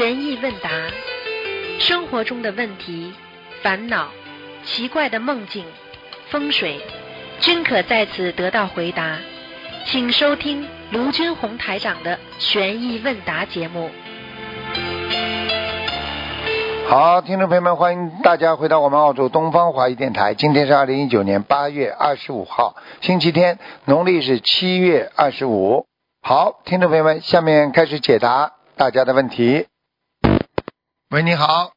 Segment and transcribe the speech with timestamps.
[0.00, 0.70] 悬疑问答，
[1.78, 3.12] 生活中的问题、
[3.62, 4.08] 烦恼、
[4.64, 5.66] 奇怪的梦境、
[6.30, 6.80] 风水，
[7.38, 9.18] 均可在此得到回答。
[9.84, 13.90] 请收听卢军红台长的悬疑问答节目。
[16.88, 20.32] 好，听众朋友们，欢迎大家回到我们澳洲东方华语电台。
[20.32, 25.84] 今天是二零一九年八月二十五号，星期天，农历是七月二十五。
[26.22, 29.66] 好，听众朋友们，下面开始解答大家的问题。
[31.12, 31.72] 喂，你好。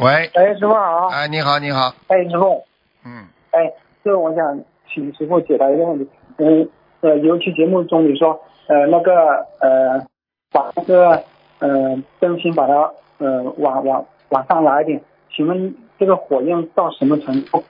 [0.00, 1.08] 喂，哎，师傅好。
[1.08, 1.94] 哎，你好，你好。
[2.06, 2.64] 哎，师傅。
[3.04, 3.60] 嗯，哎，
[4.02, 6.08] 师傅，我想请师傅解答一个问题。
[6.38, 6.66] 嗯，
[7.02, 9.12] 呃，尤其节目中你说，呃，那个
[9.60, 10.06] 呃，
[10.50, 11.24] 把那个
[11.58, 17.62] 呃灯芯把它呃往往往上拉一点，请问这个火焰到什么程度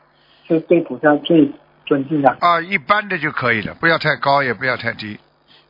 [0.47, 1.51] 是对菩萨最
[1.87, 2.31] 尊敬的？
[2.39, 5.19] 啊，一般的就可以了，不要太高，也不要太低，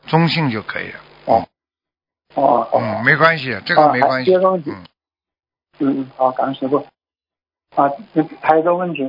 [0.05, 0.99] 中性就可以了。
[1.25, 1.47] 哦
[2.35, 2.79] 哦哦。
[2.79, 4.35] 嗯，没关系，这个没关系。
[4.35, 4.85] 嗯
[5.79, 6.85] 嗯嗯，好，感恩师傅。
[7.75, 7.89] 啊，
[8.41, 9.03] 还有一个问题，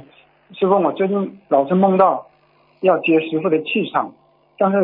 [0.59, 2.31] 师傅，我最近老是梦到
[2.81, 4.15] 要接师傅的气场，
[4.59, 4.79] 但是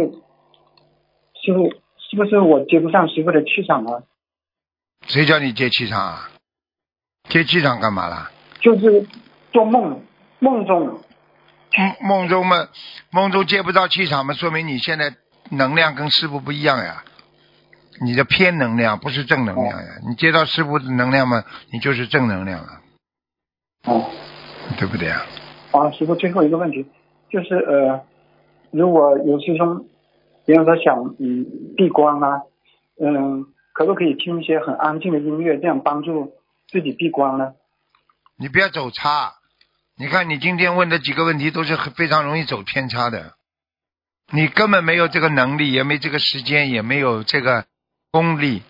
[1.34, 4.02] 师傅是不是我接不上师傅的气场啊？
[5.06, 6.30] 谁叫你接气场啊？
[7.28, 8.30] 接气场干嘛啦？
[8.60, 9.06] 就是
[9.52, 10.02] 做梦，
[10.38, 11.00] 梦中梦
[12.00, 12.68] 梦中嘛，
[13.10, 15.14] 梦中接不到气场嘛，说明你现在
[15.50, 17.04] 能量跟师傅不一样呀。
[18.00, 22.80] 你的偏能量不是正能量呀，你接到师傅的能量嘛，你就是正能量了，
[23.84, 24.10] 哦，
[24.78, 25.24] 对不对啊？
[25.72, 26.86] 啊，师傅，最后一个问题
[27.30, 28.04] 就是呃，
[28.70, 29.86] 如果有师兄，
[30.44, 32.42] 比方说想嗯闭关啊，
[33.00, 36.32] 嗯，可不可以听一些很安静的音乐，这样帮助
[36.68, 37.54] 自己闭关呢？
[38.38, 39.32] 你不要走差，
[39.98, 43.34] 你看你今天问的几个问题都是很非常容易走偏差的，
[44.32, 47.64] 你根本没有这个能力，也没这个时间，也没有这个
[48.16, 48.62] 功力，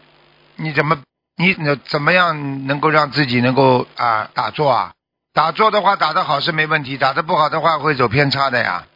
[0.57, 1.01] 你怎么
[1.37, 1.55] 你
[1.89, 4.95] 怎么样能够让自己能够啊打坐啊？
[5.33, 8.89] 打坐的话打得好是没问题，打得不好的话会走偏差的呀。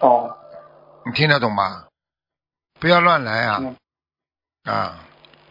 [0.00, 0.36] 哦，
[1.06, 1.84] 你听得懂吗？
[2.80, 3.58] 不要乱来啊！
[3.60, 3.76] 嗯
[4.64, 4.98] 啊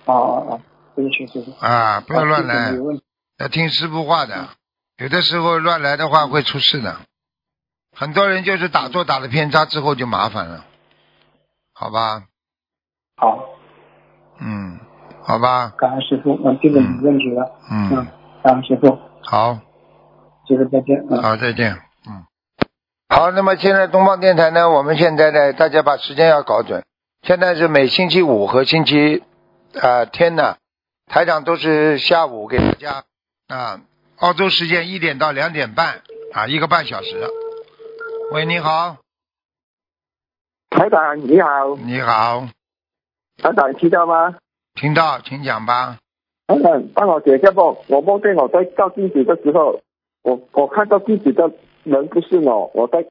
[0.03, 0.61] 哦哦哦，
[0.95, 1.65] 对不起，师傅。
[1.65, 2.01] 啊！
[2.05, 2.73] 不要乱来
[3.37, 4.49] 要听师傅话的。
[4.97, 6.97] 有的时候乱来的话会出事的。
[7.95, 10.65] 很多人就是打坐打了偏差之后就麻烦了，
[11.73, 12.23] 好吧？
[13.15, 13.50] 好，
[14.41, 14.79] 嗯，
[15.21, 17.51] 好吧，感恩师傅，嗯，这个没问题了。
[17.71, 18.07] 嗯，嗯，
[18.43, 19.59] 感恩师傅，好，
[20.47, 21.05] 师傅再见。
[21.09, 21.21] 嗯。
[21.21, 22.25] 好，再见，嗯。
[23.07, 26.83] 好，那么现在东方电台呢，我们现在呢，大家把时间要搞准。
[27.21, 29.23] 现在是每星期五和星期
[29.79, 30.55] 啊、天呢，
[31.05, 33.03] 台长都是下午给大家
[33.47, 33.81] 啊，
[34.17, 36.01] 澳洲时间一点到两点半
[36.33, 37.27] 啊，一个半小时。
[38.31, 38.97] 喂，你好，
[40.71, 42.47] 台长你好，你好，
[43.41, 44.35] 台长听到吗？
[44.75, 45.97] 听到，请讲吧。
[46.45, 49.81] 台长帮我解一下梦，我梦见我在照镜子的时候，
[50.21, 51.51] 我我看到镜子的
[51.83, 53.03] 人不是我，我在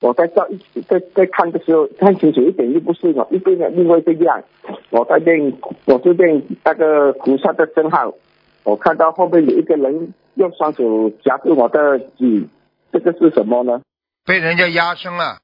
[0.00, 4.42] 我在照一在在看的时候看清楚一点又不是我，一边的另外一个样。
[4.90, 8.12] 我在念我就念那个菩萨的真号，
[8.64, 12.50] 我看到后面有一个人用双手夹住我的颈，
[12.90, 13.80] 这个是什么呢？
[14.24, 15.38] 被人家压伤了，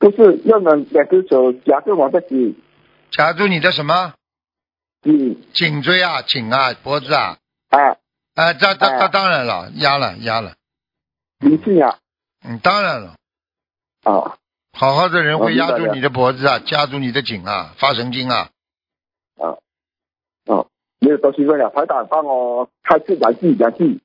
[0.00, 2.56] 不是用了两只手夹住我的颈
[3.12, 4.14] 夹住你的什么？
[5.04, 5.36] 嗯。
[5.52, 7.38] 颈椎啊、颈啊、脖子啊。
[7.70, 7.96] 啊，
[8.34, 10.54] 啊，这这这哎当然了，压了压了，
[11.38, 11.98] 灵性啊
[12.44, 13.16] 嗯，当然了，
[14.04, 14.38] 啊。
[14.74, 18.50] 好好的人会压住你的脖子啊，夹住你的颈啊，发神经啊，
[19.36, 19.58] 啊。
[20.46, 20.68] 哦，
[20.98, 24.00] 没有东西问了，台长帮我开次两句两句。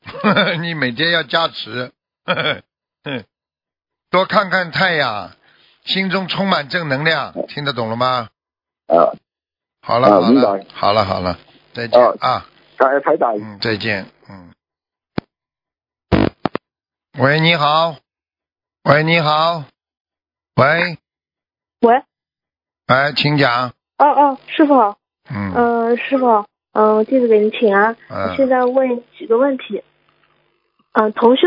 [0.60, 1.92] 你每天要加持，
[2.24, 2.62] 呵呵
[3.04, 3.24] 呵
[4.10, 5.32] 多看看太阳，
[5.88, 8.28] 心中充满正能量，听得懂了吗？
[8.88, 9.16] 啊，
[9.80, 11.38] 好了好了好了好了，
[11.72, 13.16] 再见哦啊，感恩台。
[13.16, 13.34] 长。
[13.34, 14.52] 嗯，再见，嗯。
[17.18, 17.96] 喂，你好，
[18.84, 19.64] 喂，你好，
[20.56, 20.98] 喂，
[21.80, 22.02] 喂，
[22.86, 24.98] 哎，请讲，哦哦，师傅好，
[25.30, 25.54] 嗯。
[25.56, 26.44] 嗯、师傅，
[26.74, 27.96] 嗯、我弟子给您请安。
[28.10, 28.36] 嗯。
[28.36, 29.82] 现在问几个问题。
[30.92, 31.46] 嗯、同修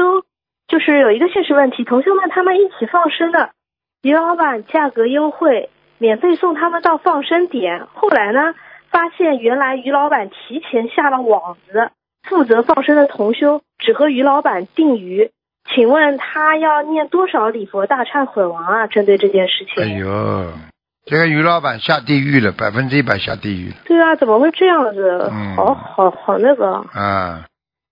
[0.67, 3.53] 就是有一个现实问题，同修们他们一起放生的，
[4.01, 5.69] 于老板价格优惠，
[5.99, 7.85] 免费送他们到放生点。
[7.93, 8.55] 后来呢，
[8.89, 11.91] 发现原来于老板提前下了网子，
[12.27, 15.29] 负责放生的同修只和于老板定鱼。
[15.69, 18.87] 请问他要念多少礼佛大忏悔文啊？
[18.87, 19.83] 针对这件事情。
[19.83, 20.51] 哎呦，
[21.05, 25.29] 这个于老板下地狱了，百分之一百下地狱了对啊，怎么会这样子？
[25.31, 26.83] 嗯好好好那个。
[26.91, 27.45] 啊，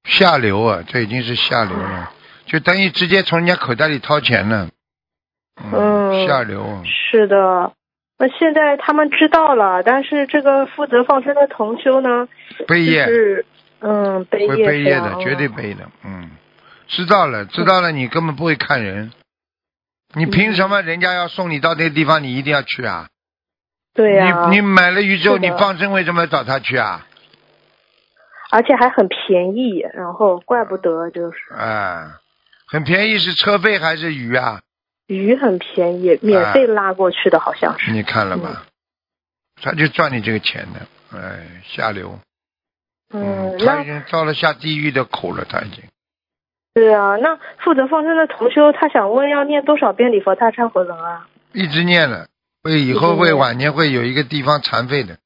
[0.06, 2.12] 下流啊，这已经是下流了，
[2.48, 4.70] 就等于直接从人家口袋里掏钱了。
[5.72, 6.82] 嗯下流。
[6.86, 7.74] 是的。
[8.18, 12.28] 那现在他们知道了，但是这个负责放生的同修呢，
[12.68, 13.46] 背业就是
[13.80, 15.90] 嗯背会业背业的，绝对背的。
[16.04, 16.30] 嗯，
[16.88, 19.12] 知道了，知道了，你根本不会看人。
[20.16, 23.08] 你凭什么人家要送你到那个地方，你一定要去啊？
[23.94, 27.06] 对呀、你你买了鱼之后，你放生为什么要找他去啊？
[28.52, 32.06] 而且还很便宜，然后怪不得就是哎，
[32.68, 34.60] 很便宜是车费还是鱼啊？
[35.10, 37.92] 鱼很便宜，免费拉过去的好像是。
[37.92, 38.66] 你看了吧？
[39.62, 42.20] 他就赚你这个钱的，哎，下流。
[43.12, 45.84] 嗯，他已经遭了下地狱的苦了，他已经。
[46.76, 51.28] 对啊，那负责放生的同修，他想问要念多少遍礼佛大忏悔文啊？
[51.54, 52.28] 一直念了，
[52.62, 55.18] 会以后会晚年会有一个地方残废的，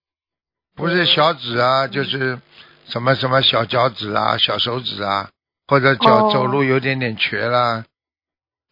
[0.76, 2.40] 不是小指啊，就是
[2.86, 5.30] 什么什么小脚趾啊、小手指啊，
[5.68, 7.84] 或者脚、哦走路有点点瘸啦，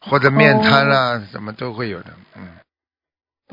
[0.01, 2.09] 或者面瘫啦，什么都会有的。
[2.35, 2.41] 嗯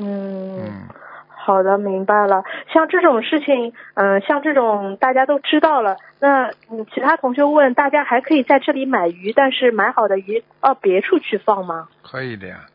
[0.01, 0.87] 嗯，嗯，
[1.27, 2.43] 好的，明白了。
[2.73, 11.87] 像这种事情，嗯、像这种大家都知道了，那嗯，其他同学问大家还可以在这里买鱼，但是买好的鱼到别处去放吗？
[12.01, 12.65] 可以的呀。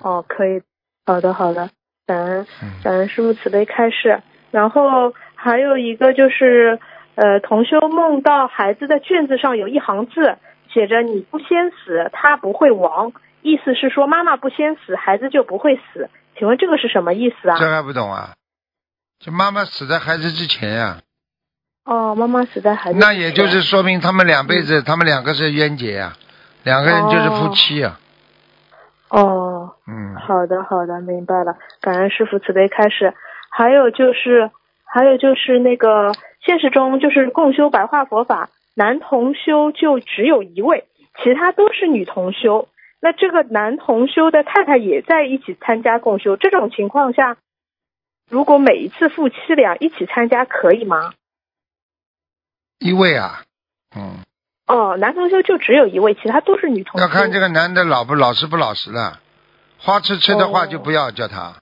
[0.00, 0.62] 哦，可以。
[1.06, 1.70] 好的，好的。
[2.06, 4.20] 感恩嗯感恩师傅慈悲开示。
[4.50, 6.78] 然后还有一个就是，
[7.14, 10.36] 呃，同修梦到孩子的卷子上有一行字，
[10.72, 16.08] 写着“你不先死，他不会亡”，意思是说妈妈不先死，孩子就不会死。
[16.38, 17.56] 请问这个是什么意思啊？
[17.58, 18.34] 这还不懂啊？
[19.20, 21.00] 就妈妈死在孩子之前呀、
[21.84, 26.14] 哦，妈妈死在孩子那也就是说明他们两辈子，他们两个是冤结呀、
[26.64, 27.98] 两个人就是夫妻呀、
[29.10, 31.54] 哦，嗯，好的好的，明白了。
[31.80, 33.14] 感恩师傅慈悲开示。
[33.54, 34.50] 还有就是，
[34.86, 40.88] 还有就是那个现实中就是共修白话佛法，男同修就只有一位，
[41.22, 42.68] 其他都是女同修。
[43.00, 47.36] 那这个男同修的太太也在一起参加共修，这种情况下，
[48.30, 51.12] 如果每一次夫妻俩一起参加可以吗？
[52.78, 53.42] 一位啊，
[53.96, 54.18] 嗯，
[54.66, 57.06] 哦，男同修就只有一位，其他都是女同修。
[57.06, 59.20] 要看这个男的老不老实不老实了。
[59.78, 61.56] 花痴痴的话哦就不要叫他。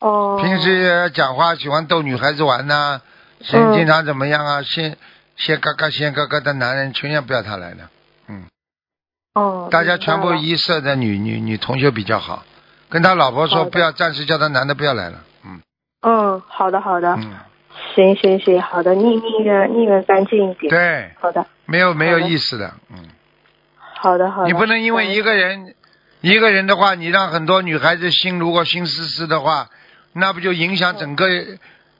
[0.00, 3.02] 哦，平时讲话喜欢逗女孩子玩呐、
[3.40, 4.62] 经嗯经常怎么样啊？
[4.62, 4.96] 先
[5.36, 7.90] 先嘎嘎先嘎嘎的男人，全然不要他来了。
[8.28, 8.46] 嗯，
[9.34, 12.44] 哦，大家全部一色的女女女同学比较好，
[12.88, 15.22] 跟他老婆说不要，暂时叫他男的不要来了。
[15.44, 15.60] 嗯
[16.02, 17.14] 嗯，好的好的。
[17.14, 17.34] 嗯，
[17.94, 20.70] 行行行，好的，宁宁愿宁愿干净一点。
[20.70, 22.72] 对，好的，没有没有意思的。
[22.90, 23.08] 嗯。
[23.78, 24.46] 好的，好的。
[24.48, 25.74] 你不能因为一个人
[26.20, 29.68] 一个人的话，你让很多女孩子心如果心思思的话，
[30.12, 31.28] 那不就影响整个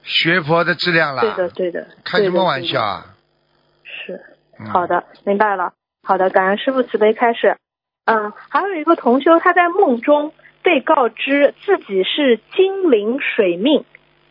[0.03, 1.21] 学佛的质量了？
[1.21, 1.87] 对的，对的。
[2.03, 3.05] 开什么玩笑啊？
[4.71, 5.73] 好的，明白了。
[6.03, 7.57] 好的，感恩师傅慈悲开示。
[8.05, 10.31] 嗯，还有一个同修，他在梦中
[10.63, 13.83] 被告知自己是金灵水命。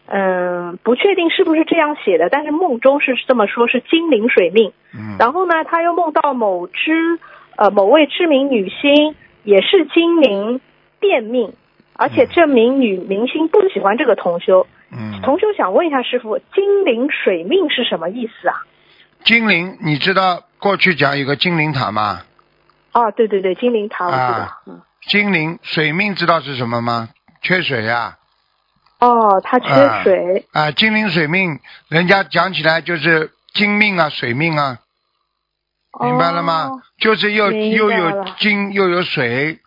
[0.06, 4.72] 嗯，不确定是不是这样写的，但是梦中是这么说，是金灵水命。
[4.94, 7.18] 嗯，然后呢，他又梦到某知
[7.56, 10.60] 呃某位知名女星也是精灵
[11.00, 11.52] 变命，
[11.92, 14.66] 而且这名女明星不喜欢这个同修。
[14.92, 18.54] 嗯，同修想问一下师傅，金灵水命是什么意思啊？
[19.24, 22.22] 精灵，你知道过去讲有个精灵塔吗？
[22.92, 24.22] 哦，对对对，金灵塔我知道。
[24.22, 24.80] 啊嗯。
[25.08, 27.10] 精灵水命知道是什么吗？
[27.42, 28.16] 缺水呀、
[28.98, 30.46] 哦，他缺水。
[30.52, 30.72] 啊！
[30.72, 34.78] 精灵水命，人家讲起来就是金命啊，水命啊，
[36.00, 36.70] 明白了吗？
[36.72, 39.60] 哦就是又又有金又有水，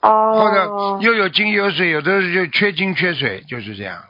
[0.00, 0.32] 哦。
[0.40, 4.04] 或者又有金又有水，有的就缺金缺水，就是这样。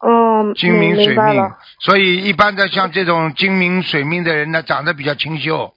[0.00, 1.50] 嗯，金明水命。
[1.80, 5.74] 所以一般的像这种金明水命的人呢，长得比较清秀，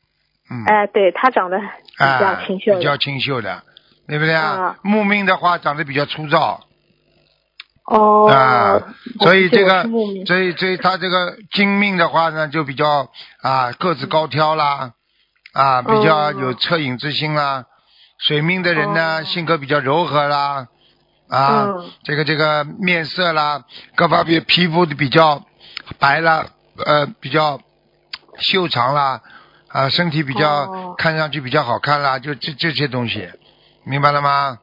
[0.50, 1.66] 嗯，哎，对他长得比
[1.98, 2.80] 较啊，清秀的。
[2.80, 3.64] 比较清秀的，
[4.08, 4.44] 对不对啊？
[4.44, 4.76] 啊？
[4.84, 6.62] 木命的话长得比较粗糙。
[7.86, 8.30] 哦。
[8.30, 9.84] 啊，所以这个
[10.28, 13.10] 所以所以他这个金命的话呢，就比较
[13.42, 14.92] 啊个子高挑啦，
[15.54, 16.36] 啊比较哦。
[16.40, 17.66] 有恻隐之心啦。
[18.20, 19.24] 水命的人呢，哦。
[19.24, 20.68] 性格比较柔和啦，
[21.32, 23.64] 啊，嗯这个这个面色啦，
[23.96, 25.42] 各方面皮肤比较
[25.98, 26.46] 白啦，
[26.86, 27.60] 呃，比较
[28.38, 29.22] 修长啦，
[29.70, 33.28] 啊，身体比较、哦看上去比较好看啦，就这这些东西，
[33.86, 34.60] 明白了吗？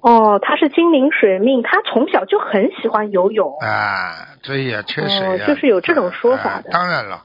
[0.00, 3.58] 哦，他是金陵水命，他从小就很喜欢游泳。
[3.58, 7.24] 啊，所以啊，缺水呀、哦就是有这种说法的啊当然了，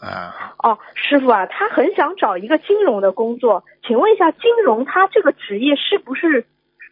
[0.00, 6.46] 啊，哦，师傅啊，他很想找一个金融的工作，请问一下，金融他这个职业是不是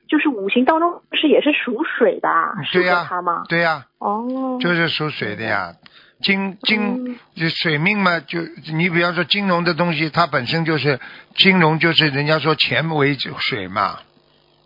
[0.09, 2.55] 就是五行当中是也是属水的啊？
[2.65, 3.09] 适对呀？
[3.49, 5.75] 对呀、哦，就是属水的呀。
[6.23, 8.41] 金金嗯就水命嘛，就
[8.73, 10.99] 你比方说金融的东西，它本身就是
[11.35, 13.99] 金融，就是人家说钱为水嘛，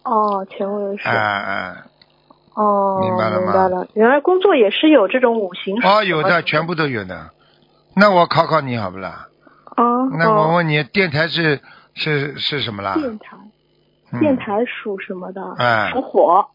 [0.04, 1.10] 哦，钱为水。
[1.10, 1.76] 哎哎，
[2.54, 5.76] 哦，明白了吗了，原来工作也是有这种五行。
[5.82, 7.30] 哦，有的，全部都有的。
[7.96, 9.26] 那我考考你好不啦？
[9.76, 10.08] 哦。
[10.16, 11.60] 那我哦问你，电台是
[11.94, 12.94] 是是什么啦？
[12.94, 13.49] 电台，嗯
[14.18, 15.40] 电台属什么的？
[15.58, 16.46] 哎属火。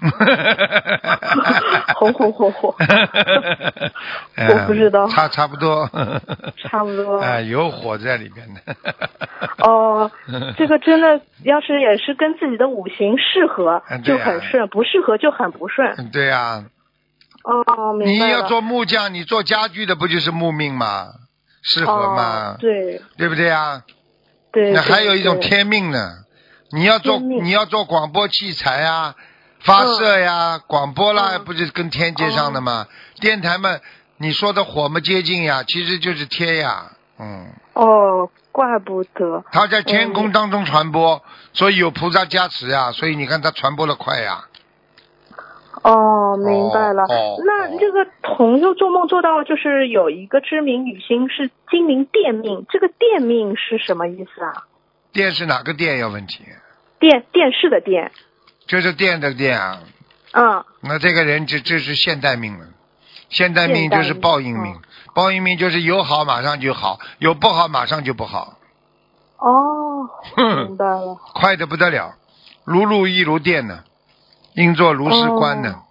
[1.96, 5.90] 红红火火我不知道哎差差不多，
[6.56, 7.18] 差不多。
[7.20, 8.60] 哎，有火在里面的。
[9.58, 10.08] 哦，
[10.56, 15.92] 这个真的，要是也是跟自己的五行适合就很顺；不适合就很不顺。
[15.98, 16.64] 嗯对呀、
[17.42, 18.26] 哦，明白。
[18.26, 21.08] 你要做木匠，你做家具的不就是木命吗？
[21.62, 22.52] 适合吗？
[22.54, 23.82] 哦、对对不对呀？
[24.52, 24.70] 对。
[24.70, 25.98] 那还有一种天命呢，
[26.70, 29.14] 你要做你要做广播器材啊、
[29.60, 32.86] 发射呀、广播啦，嗯不是跟天接上的吗？
[33.20, 33.78] 电台嘛，
[34.18, 39.42] 你说的火嘛接近呀，其实就是天呀，嗯，哦，怪不得。
[39.50, 41.22] 它在天空当中传播，
[41.54, 44.44] 所以有菩萨加持呀，所以你看它传播的快呀。
[45.82, 47.04] 哦，明白了。
[47.04, 54.64] 哦那这个同又做梦做到，就是有一个知名女星是精灵电命，这个电命是什么意思啊？
[55.12, 56.44] 电是哪个电有问题？
[56.98, 58.10] 电电视的电。
[58.66, 59.80] 就是电的电啊。
[60.32, 60.64] 嗯。
[60.82, 62.66] 那这个人这这是现代命了，
[63.30, 64.76] 现代命就是报应命，
[65.14, 68.58] 报应命就是有好马上就好，有不好马上就不好，
[69.38, 71.16] 哦，明白了。
[71.34, 72.14] 快的不得了，
[72.64, 73.84] 如露亦如电呢，
[74.54, 75.82] 应作如是观呢，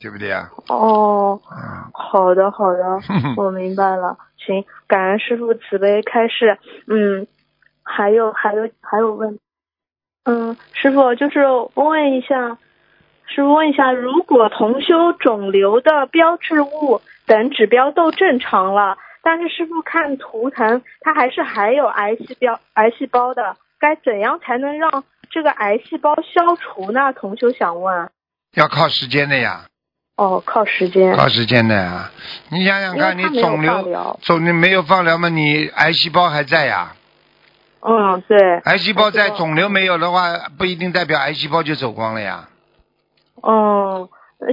[0.00, 0.50] 对不对啊？
[0.68, 3.00] 哦，嗯，好的好的
[3.36, 4.16] 我明白了。
[4.46, 6.58] 行，感恩师傅慈悲开示。
[6.86, 7.26] 嗯，
[7.90, 9.38] 还有还有还有问，
[10.24, 11.40] 嗯，师傅就是
[11.74, 12.56] 问一下，
[13.26, 27.12] 师傅问一下，如果同修肿瘤的标志物等指标都正常了，但是师傅看图腾，它还是还有癌细胞癌细胞的，该怎样才能让这个癌细胞消除呢？
[27.12, 28.10] 同修想问。
[28.56, 29.66] 要靠时间的呀，
[30.16, 31.16] 哦，靠时间。
[31.16, 32.10] 靠时间的呀。
[32.50, 36.92] 你想想看，你肿瘤肿瘤没有放疗吗，你癌细胞还在呀，
[37.82, 38.58] 嗯，对。
[38.64, 42.48] 癌细胞在，肿瘤没有的话，不一定代表癌细胞就走光了呀。
[43.42, 44.08] 嗯，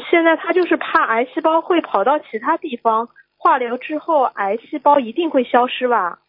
[0.10, 6.20] 现在他就是怕癌细胞会跑到其他地方，化疗之后癌细胞一定会消失吧？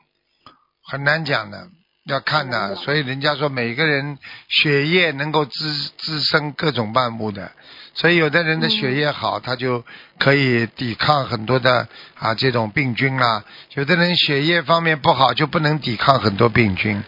[0.84, 1.68] 很难讲的，
[2.06, 2.74] 要看的。
[2.74, 7.52] 所以人家说每个人血液能够滋滋生各种万物的，
[7.98, 9.84] 所以有的人的血液好，他就
[10.20, 13.42] 可以抵抗很多的啊这种病菌啦；
[13.74, 17.02] 有的人血液方面不好，就不能抵抗很多病菌。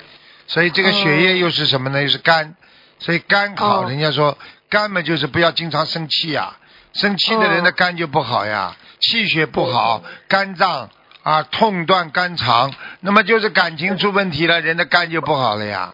[0.48, 2.02] 所以这个血液又是什么呢？
[2.02, 2.56] 又是肝，
[2.98, 3.88] 所以肝好，哦。
[3.88, 4.36] 人家说
[4.68, 6.56] 肝嘛就是不要经常生气呀、
[6.92, 7.74] 生气的人的哦。
[7.76, 10.90] 肝就不好呀，气血不好，肝脏
[11.22, 15.92] 啊痛断肝肠，那么就是感情出问题了，人的肝就不好了呀。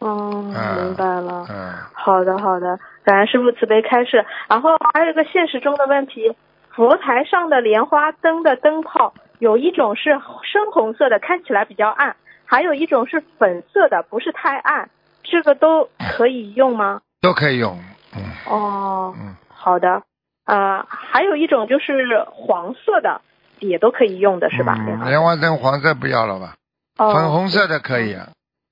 [0.00, 1.46] 嗯，嗯明白了。
[1.50, 4.24] 嗯，好的，好的，感恩师傅慈悲开示。
[4.48, 6.34] 然后还有一个现实中的问题，
[6.70, 10.10] 佛台上的莲花灯的灯泡，有一种是
[10.44, 12.12] 深红色的，看起来比较暗；
[12.44, 14.88] 还有一种是粉色的，不是太暗。
[15.24, 17.00] 这个都可以用吗？
[17.20, 17.78] 都可以用。
[18.16, 20.02] 嗯哦，嗯，好的。
[20.46, 23.20] 呃，还有一种就是黄色的，
[23.58, 24.74] 也都可以用的是吧？
[24.74, 26.54] 莲嗯，花莲花灯黄色不要了吧？
[26.96, 28.28] 哦粉红色的可以啊。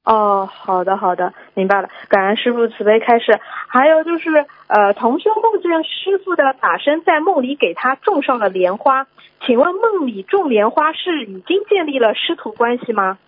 [0.06, 1.88] 哦，好的好的，明白了。
[2.08, 3.40] 感恩师傅慈悲开示。
[3.66, 9.08] 还有就是，呃，同修梦见师傅的法身在梦里给他种上了莲花，
[9.44, 13.18] 请问梦里种莲花是已经建立了师徒关系吗？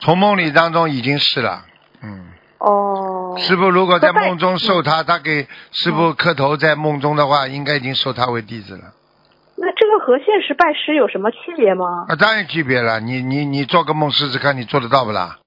[0.00, 1.64] 从梦里当中已经是了。
[2.02, 2.26] 嗯，
[2.58, 8.92] 哦，师傅如果在梦中受他，他给师傅磕头在梦中的话，应该已经收他为弟子了。
[9.56, 12.04] 那这个和现实拜师有什么区别吗？
[12.08, 13.00] 啊，当然区别了。
[13.00, 15.38] 你你你做个梦试试看，你做得到不啦？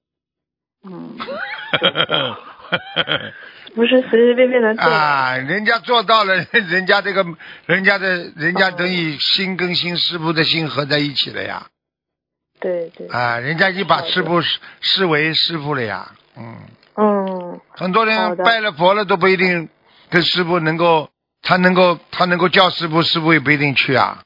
[0.88, 1.16] 嗯，
[3.74, 4.76] 不是随随便便能。
[4.76, 6.34] 啊，人家做到了，
[6.68, 7.24] 人家这个，
[7.66, 11.66] 人家的，人家等于心跟心师傅的心合在一起了呀。
[12.60, 16.12] 对对，啊，人家已经把师傅视视为师傅了呀。
[16.36, 16.56] 嗯，
[16.96, 19.68] 嗯，很多人拜了佛了都不一定
[20.08, 21.10] 跟师傅能够，
[21.42, 24.22] 他能够他能够叫师傅，师傅也不一定去啊。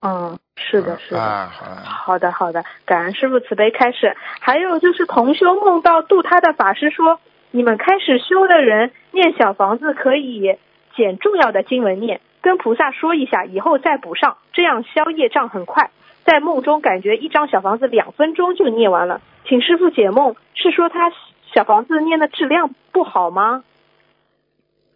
[0.00, 1.20] 嗯，是的，是的。
[1.20, 1.66] 啊，好。
[2.12, 4.16] 好的，好的，感恩师傅慈悲开示。
[4.40, 10.56] 还有就是同修梦到度他的法师说，你们开始修的人念小房子可以
[10.96, 15.90] 捡重要的经文念，跟菩萨说一下，以后再补上，这样消业障很快。
[16.24, 21.10] 在梦中感觉一张小房子两分钟就念完了，请师傅解梦，是说他
[21.54, 23.64] 小房子念的质量不好吗？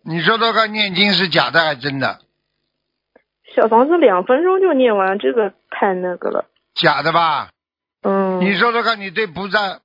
[0.05, 2.19] 你说这个念经是假的还是真的？
[3.55, 6.47] 小房子两分钟就念完，这个太那个了。
[6.75, 7.51] 假的吧？
[8.03, 9.81] 嗯，你说说看，你对菩萨，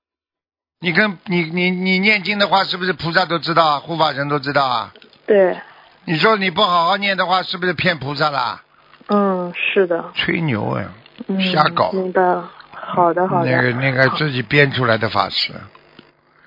[0.79, 3.79] 你跟你你你念经的话，是不是菩萨都知道啊？
[3.79, 4.93] 护法神都知道啊？
[5.25, 5.57] 对，
[6.05, 8.63] 你说你不好好念的话，是不是骗菩萨啦？
[9.09, 10.85] 嗯，是的，吹牛哎！
[11.27, 12.51] 嗯，瞎搞明白了。
[12.71, 13.51] 好的，好的。
[13.51, 15.53] 那个那个自己编出来的法师，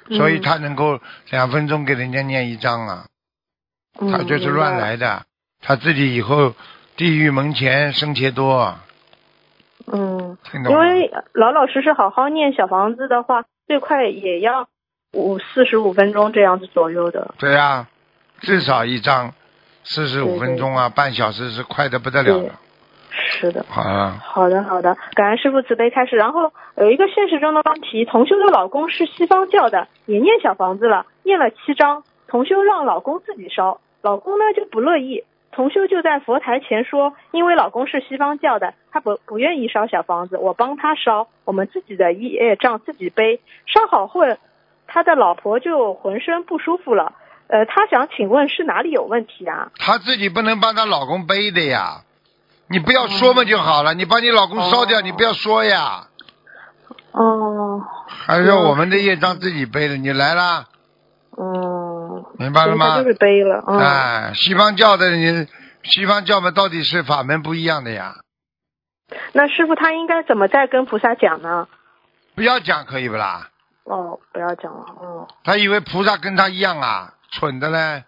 [0.09, 0.99] 嗯所以他能够
[1.31, 3.07] 两分钟给人家念一章啊，
[4.00, 5.23] 嗯他就是乱来的，
[5.61, 6.55] 他自己以后
[7.00, 8.75] 地狱门前生钱多，
[9.90, 10.87] 嗯，听懂吗？
[10.87, 14.69] 因为老老实实好好念小房子的话，最快也要
[15.14, 17.35] 五四十五分钟这样子左右的。
[17.38, 17.87] 对呀、
[18.40, 19.33] 至少一张
[19.83, 22.54] 四十五分钟啊，半小时是快的不得了对了。
[23.09, 23.64] 是的。
[23.66, 26.16] 好了，好的，好的，感恩师傅慈悲开始。
[26.16, 43.40] 然后有一个现实中的问题，同修的老公是西方教的，也念小房子了，念了七章，同修让老公自己烧，老公呢就不乐意，同修就在佛台前说，因为老公是西方教的，他不不愿意烧小房子，我帮他烧，我们自己的业障自己背。
[43.66, 44.23] 烧好后，
[44.87, 47.12] 他的老婆就浑身不舒服了。
[47.49, 49.73] 呃，他想请问是哪里有问题啊？
[49.76, 52.02] 她自己不能帮她老公背的呀，
[52.69, 56.07] 你不要说嘛就好了，你把你老公烧掉，哦你不要说呀。
[57.11, 60.66] 哦，还是我们的业障自己背的，你来啦，
[61.37, 61.80] 嗯，
[62.39, 63.09] 明白了吗他就？
[63.09, 63.79] 是背了，嗯。
[63.79, 65.47] 哎，西方教的你，
[65.83, 68.15] 西方教嘛到底是法门不一样的呀，
[69.33, 71.69] 那师傅他应该怎么再跟菩萨讲呢？
[72.35, 73.49] 不要讲可以不啦？
[73.85, 78.05] 哦，不要讲了，哦，他以为菩萨跟他一样啊，蠢的嘞。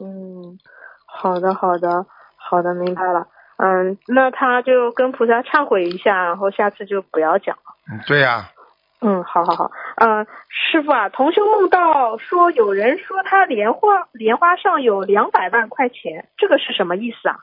[0.00, 0.58] 嗯，
[1.06, 2.06] 好的，好的，
[2.36, 3.26] 好的，明白了。
[3.58, 7.62] 嗯，那他就跟菩萨忏悔一下，然后下次就不要讲了。
[7.90, 8.50] 嗯，对呀、
[9.00, 9.70] 嗯，好好好。
[9.96, 17.36] 嗯，师傅啊，同修梦到说有人说他莲花莲花上有两百万块钱，这个是什么意思啊？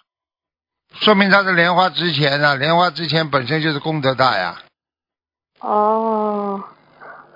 [0.93, 4.55] 说明他的莲花值钱啊，莲花值钱本身就是功德大呀。
[5.61, 6.61] 哦，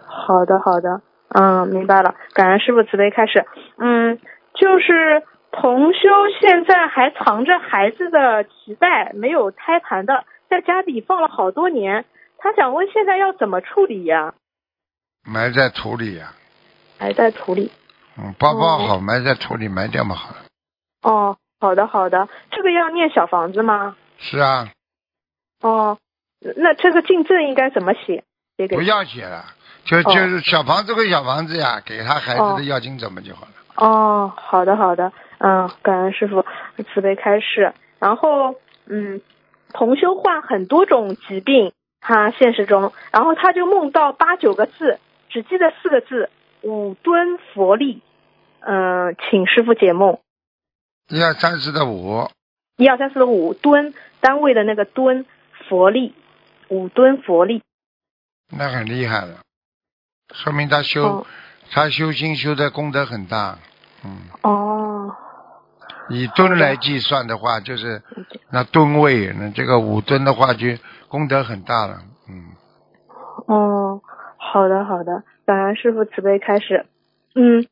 [0.05, 3.45] 好的好的，嗯，明白了，感恩师傅慈悲开始。
[3.77, 4.19] 嗯，
[4.53, 6.09] 就是同修
[6.41, 12.05] 现在还藏着孩子的脐带，没有胎盘的，在家里放了好多年。
[12.37, 14.33] 他想问现在要怎么处理呀、
[15.23, 16.33] 埋在土里呀、
[16.99, 17.71] 埋在土里。
[18.17, 20.37] 嗯，包包好，埋在土里埋掉嘛好了。
[21.03, 23.95] 哦，好的好的，这个要念小房子吗？
[24.17, 24.69] 是啊，
[25.61, 25.97] 哦，
[26.55, 28.23] 那这个进证应该怎么写？
[28.57, 29.45] 写给不要写了，
[29.85, 33.51] 就哦就是小房子归小房子呀，给他孩子哦的要经怎么就好了。
[33.75, 36.43] 哦，好的好的，嗯，感恩师傅
[36.93, 37.73] 慈悲开示。
[37.99, 38.55] 然后，
[38.87, 39.21] 嗯，
[39.73, 41.71] 同修患很多种疾病，
[42.07, 46.29] 他现实中，然后他就梦到八九个字，只记得四个字：
[46.61, 48.01] 五吨佛力。
[48.61, 50.19] 嗯、请师傅解梦。
[51.09, 52.29] 一二三四的五，
[52.77, 55.25] 一二三四的五吨单位的那个吨
[55.67, 56.15] 佛力，
[56.69, 57.61] 五吨佛力。
[58.49, 59.41] 那很厉害了，
[60.33, 61.27] 说明他修、哦
[61.69, 63.59] 他修心修的功德很大。
[64.05, 65.13] 嗯，哦，
[66.09, 68.01] 以吨来计算的话，就是
[68.51, 70.67] 那吨位，那这个五吨的话就
[71.09, 71.97] 功德很大了。
[72.29, 72.51] 嗯，
[73.47, 74.01] 哦，
[74.37, 76.85] 好的好的，感恩师傅慈悲开始。
[77.35, 77.65] 嗯，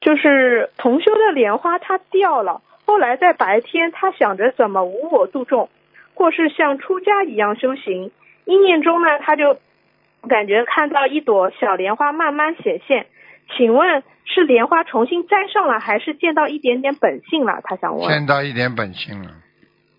[0.00, 5.68] 就是同修的莲花它掉了，后来在白天他想着怎么无我度众，
[6.14, 8.12] 或是像出家一样修行，
[8.44, 9.58] 意念中呢他就
[10.28, 13.06] 感觉看到一朵小莲花慢慢显现。
[13.56, 17.60] 请问是莲花重新栽上了，还是见到一点点本性了？
[17.64, 18.08] 他想问。
[18.08, 19.30] 见到一点本性了。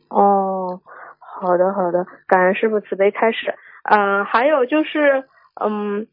[0.10, 0.80] 哦，
[1.20, 3.56] 好的好的，感恩师傅慈悲开始。
[3.84, 5.24] 嗯、还有就是，
[5.60, 6.08] 嗯，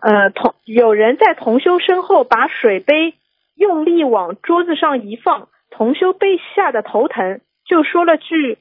[0.00, 3.14] 呃，同有人在同修身后把水杯
[3.54, 8.58] 用力往桌子上一放，同修被吓得头疼，就说了句，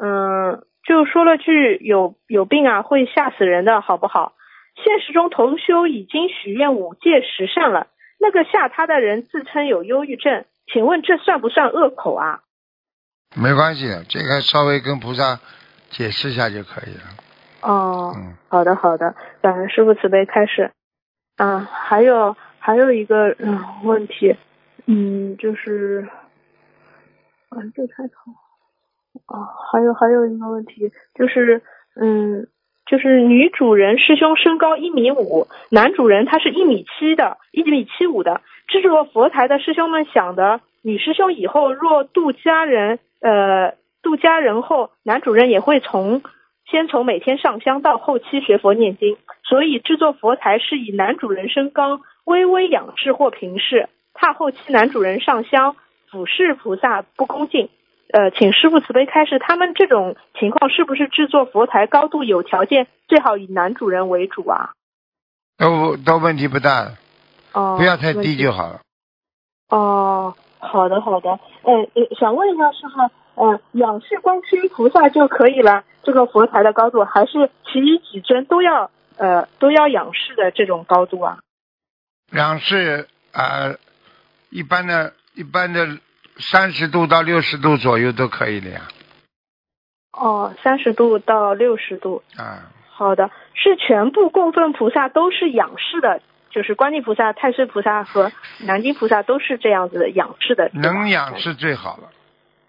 [0.00, 4.32] 嗯，就说了句有有病啊，会吓死人的，好不好？
[4.74, 12.40] 现实中同修已经许愿五戒十善了，那个吓他的人自称有忧郁症，请问这算不算恶口啊？
[13.36, 15.40] 没关系，这个稍微跟菩萨
[15.90, 17.02] 解释一下就可以了。
[17.62, 20.70] 哦，嗯，好的好的，感恩师傅慈悲开始。
[21.36, 24.36] 啊，还有还有一个嗯问题，
[24.86, 26.08] 嗯，就是，
[27.48, 28.34] 啊，这太长。
[29.26, 31.62] 啊，还有还有一个问题就是，
[31.96, 32.48] 嗯，
[32.86, 38.40] 就是女主人师兄身高一米五，男主人他是一米七的，一米七五的。
[38.68, 46.22] 制作佛台的师兄们想的，女师兄以后若度家人，呃，度家人后，男主人也会从
[46.70, 55.76] 先从每天上香到后期学佛念经，所以制作佛台是以男主人身高微微仰视或平视，怕后期男主人上香
[56.10, 57.68] 俯视菩萨不恭敬。
[58.12, 64.74] 呃，请师傅慈悲开示，他们这种情况是不是制作佛台高度有条件，最好以男主人为主啊？
[65.56, 66.92] 都都问题不大，
[67.52, 68.80] 哦，不要太低就好了。
[69.70, 71.30] 哦，好的好的，
[71.62, 81.38] 呃，呃想问一下师傅，呃，仰视观世音菩萨就可以了，这个佛台的高度，还是其余几尊都要呃都要仰视的这种高度啊？
[82.32, 83.74] 仰视啊，
[84.50, 85.86] 一般的、一般的
[86.38, 88.82] 三十度到六十度左右都可以的呀。
[90.12, 98.30] 哦，三十度到六十度，啊，好的，是全部供奉菩萨都是仰视的，就是观音菩萨、太岁菩萨和
[98.66, 102.10] 南京菩萨都是这样子的仰视的，能仰视最好了。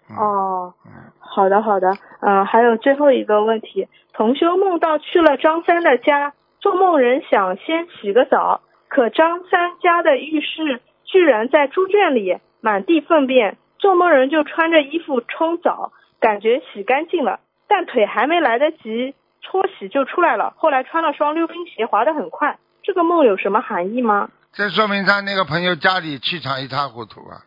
[0.08, 24.30] 嗯、哦，嗯，好的好的，嗯、还有最后一个问题，同修梦到去了张三的家，做梦人想先洗个澡，可张三家的浴室居然在猪圈里，满地粪便，做梦人就穿着衣服冲澡，感觉洗干净了，但腿还没来得及搓洗就出来了，后来穿了双溜冰鞋，滑得很快，这个梦有什么含义吗？
[24.54, 27.44] 这说明他那个朋友家里气场一塌糊涂啊，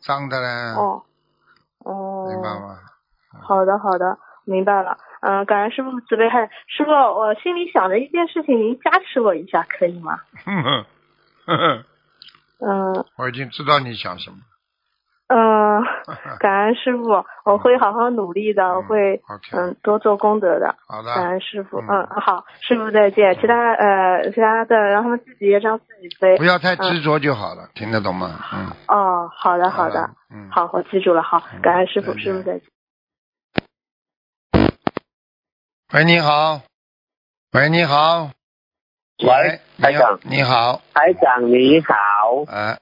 [0.00, 1.02] 脏的嘞，哦，
[1.86, 2.76] 哦，明白吗？
[3.40, 4.98] 好的，好的，明白了。
[5.22, 6.50] 嗯、感恩师傅慈悲害。
[6.66, 10.20] 师傅，我心里想着一件事情，您加持我一下，可以吗？
[10.44, 10.84] 哼哼
[11.46, 11.84] 哼哼，
[12.60, 14.36] 嗯我已经知道你想什么。
[15.28, 15.84] 嗯，
[16.40, 19.20] 感恩师傅，我会好好努力的，我会
[19.52, 20.74] 嗯多做功德的。
[20.86, 21.14] 好的。
[21.14, 21.86] 感，恩师傅，嗯。
[21.88, 23.34] 嗯，好，师傅再见。
[23.38, 26.44] 其他呃，其他的让他们自己业障自己飞不。
[26.44, 28.40] 要太执着就好了，听得懂吗？
[28.54, 31.22] 嗯，哦，好的，好的，，嗯，好，我记住了。
[31.22, 32.62] 好，感恩师傅，师傅再见。
[35.92, 36.60] 喂，你好，
[37.52, 38.30] 喂，你好，
[39.22, 42.78] 喂台长，你好，台长你好，哎，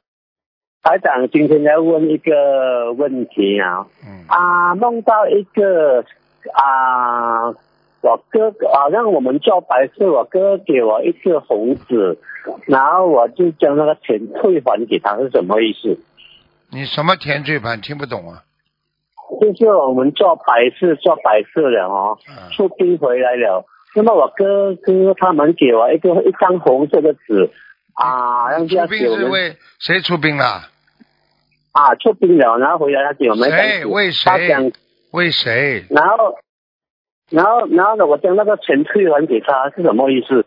[0.87, 6.05] 台长今天要问一个问题啊嗯，啊，梦到一个
[6.55, 7.49] 啊，
[8.03, 12.17] 我哥哥好像我们做白事，我哥给我一个红纸，
[12.67, 15.99] 然后我就将那个钱退还给他，是什么意思？
[16.71, 18.45] 你什么钱退还听不懂啊？
[19.41, 27.51] 就是我们做白事做白事了哦，嗯出兵回来了，那么我哥哥他们给我一个一张红色的纸
[27.95, 30.71] 啊，让这出兵样给我们是为谁出兵了？
[31.77, 34.73] 啊出兵了，然后回来他给我们一张谁为谁他讲，
[35.13, 35.85] 为谁？
[35.91, 36.39] 然后
[37.31, 40.47] 然后然后呢，我将那个钱退还给他是什么意思？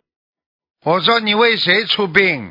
[0.83, 2.49] 我说你为谁出兵？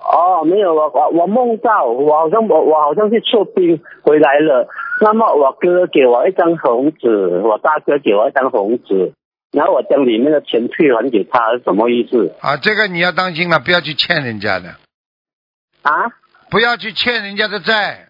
[0.00, 4.68] 哦，没有，我我我梦到我好像我我好像是出兵回来了，
[5.02, 7.08] 那么我哥给我一张红纸，
[7.40, 9.12] 我大哥给我一张红纸，
[9.52, 12.32] 然后我将里面的钱退还给他，是什么意思？
[12.40, 14.76] 啊，这个你要当心了，不要去欠人家的，
[15.82, 15.92] 啊？
[16.50, 18.08] 不要去欠人家的债。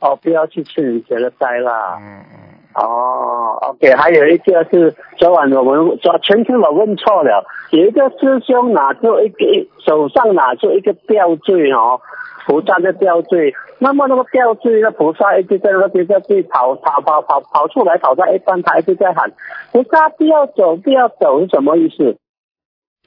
[0.00, 1.98] 哦，不要去欠人家的债啦。
[2.00, 2.38] 嗯嗯，
[2.74, 9.44] 哦，OK，还有一个是昨晚我们昨前天我问错了，有一个师兄拿出一个
[9.84, 12.00] 手上拿出一个吊坠哦，
[12.46, 19.32] 菩萨的吊坠，那么那个吊坠那菩萨一直在那个吊坠跑跑跑跑跑出来，跑到一半他一直在喊
[19.72, 22.16] 菩萨不要走不要走是什么意思？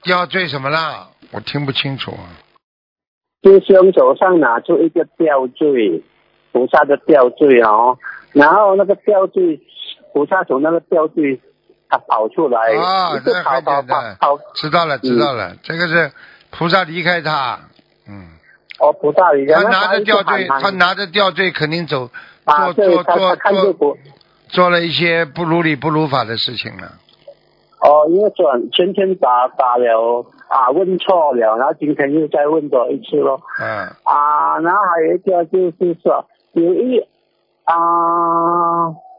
[0.02, 1.08] 吊坠什么啦？
[1.32, 2.36] 我听不清楚啊。
[3.42, 6.02] 师兄手上拿出一个吊坠，
[6.52, 7.98] 菩萨的吊坠哦，
[8.32, 9.60] 然后那个吊坠，
[10.12, 11.40] 菩萨从那个吊坠
[11.88, 16.12] 他跑出来，啊，这很跑跑跑简知道了知道了，这个是
[16.50, 17.58] 菩萨离开他，
[18.08, 18.28] 嗯，
[18.78, 22.10] 哦，菩萨离开，他那拿着吊坠，他拿着吊坠肯定走，
[22.44, 23.54] 啊，做做做做看
[24.48, 26.92] 做了一些不如理不如法的事情了。
[27.80, 33.40] 哦，因为昨晚前天打打了啊，问错了，然后今天又再问多一次咯。
[33.58, 37.00] 嗯，啊，然后还有一个就是说，有一
[37.64, 37.74] 啊，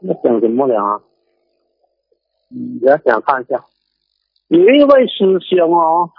[0.02, 1.00] 那讲什么了啊？
[2.52, 3.64] 嗯，我要想看一下，
[4.46, 6.10] 有一位师兄哦，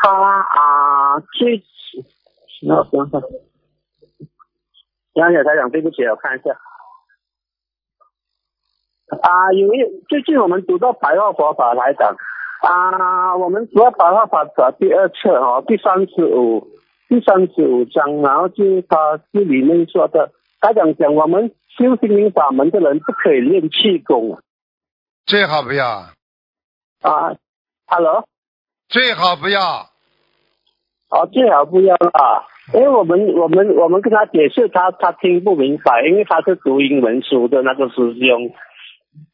[0.00, 1.60] 他啊最，
[2.64, 3.20] 那我想想，
[5.14, 6.56] 想想台长，对不起，我看一下。
[9.22, 12.16] 啊，有一最近我们读到白话佛法台长
[12.62, 16.68] 啊，我们读到白话法的第二册哦，第三十五
[17.08, 24.38] 第三十五章，然后就他这里面说的，他讲讲我们修心灵法门的人不可以练气功
[25.26, 25.86] 最好不要，
[27.02, 27.34] 啊
[27.86, 28.24] ，Hello，
[28.88, 29.60] 最好不要。
[31.10, 38.54] 哦，最好不要啦，因为我们我们我们跟他解释，他他听不明白，因为他是读英文书的那个师兄。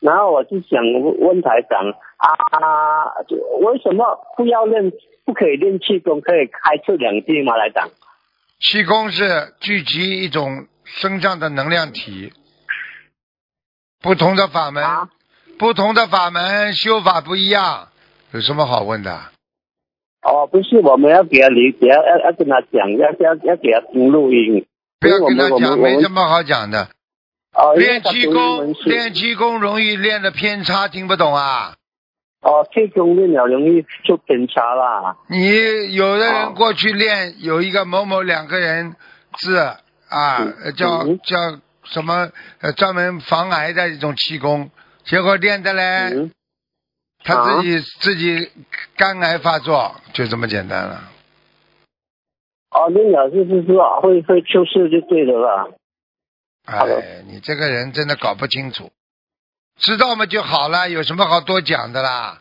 [0.01, 0.83] 然后我就想
[1.21, 4.93] 问台长啊，就为什么不要练，
[5.25, 7.57] 不可以练气功，可以开出两地吗？
[7.57, 7.89] 来讲？
[8.61, 12.33] 气功是聚集一种身上的能量体，
[14.03, 15.09] 不同的法门，啊
[15.59, 17.89] 不同的法门修法不一样，
[18.33, 19.13] 有什么好问的？
[20.23, 24.67] 哦，不是，我们要给他理解，要要要跟他讲，要要要给他听录音。
[25.01, 26.89] 不要跟他讲，没什么好讲的。
[27.53, 31.77] 哦，练气功练气功容易练的偏差，听不懂啊？
[32.41, 35.17] 哦，气功练了容易就偏差啦。
[35.29, 38.95] 你有的人哦过去练有一个某某两个人
[39.39, 39.59] 字
[40.09, 40.39] 啊，
[40.77, 41.37] 叫嗯叫
[41.85, 44.71] 什么呃专门防癌的一种气功，
[45.05, 46.31] 结果练的嘞，嗯，
[47.25, 48.51] 他自己、自己
[48.97, 51.11] 肝癌发作，就这么简单了。
[52.71, 55.69] 哦，练了就是说会会出事就对了啦。
[56.67, 58.91] 好的哎，你这个人真的搞不清楚，
[59.79, 62.41] 知道嘛就好了，有什么好多讲的啦？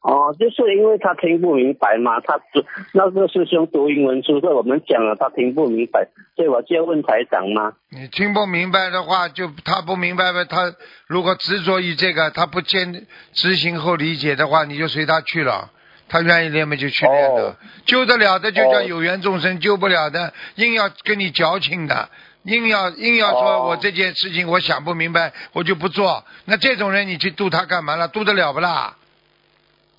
[0.00, 7.72] 哦，就是因为他听不明白嘛，他读那个师兄读英文书，所以我们讲了他听不明白，所以我就要问台长嘛。
[7.90, 10.44] 你听不明白的话，就他不明白呗。
[10.44, 10.72] 他
[11.08, 15.70] 如果执着于这个，他不坚执行后理解的话，你就随他去了。
[16.10, 22.08] 他愿意练嘛就去练的，哦救得了的就叫哦有缘众生，救不了的硬要跟你矫情的，
[22.44, 26.24] 硬要硬要说哦我这件事情我想不明白，我就不做。
[26.46, 28.08] 那这种人你去度他干嘛了？
[28.08, 28.96] 度得了不啦？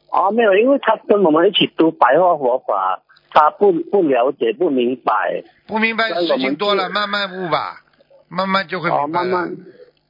[0.10, 7.82] 啊，没有，因为他跟我们一起读白话佛法，他不不了解不明白，不明白事情多了，慢慢悟吧，
[8.28, 9.28] 慢慢就会哦，明白了。
[9.28, 9.58] 慢慢，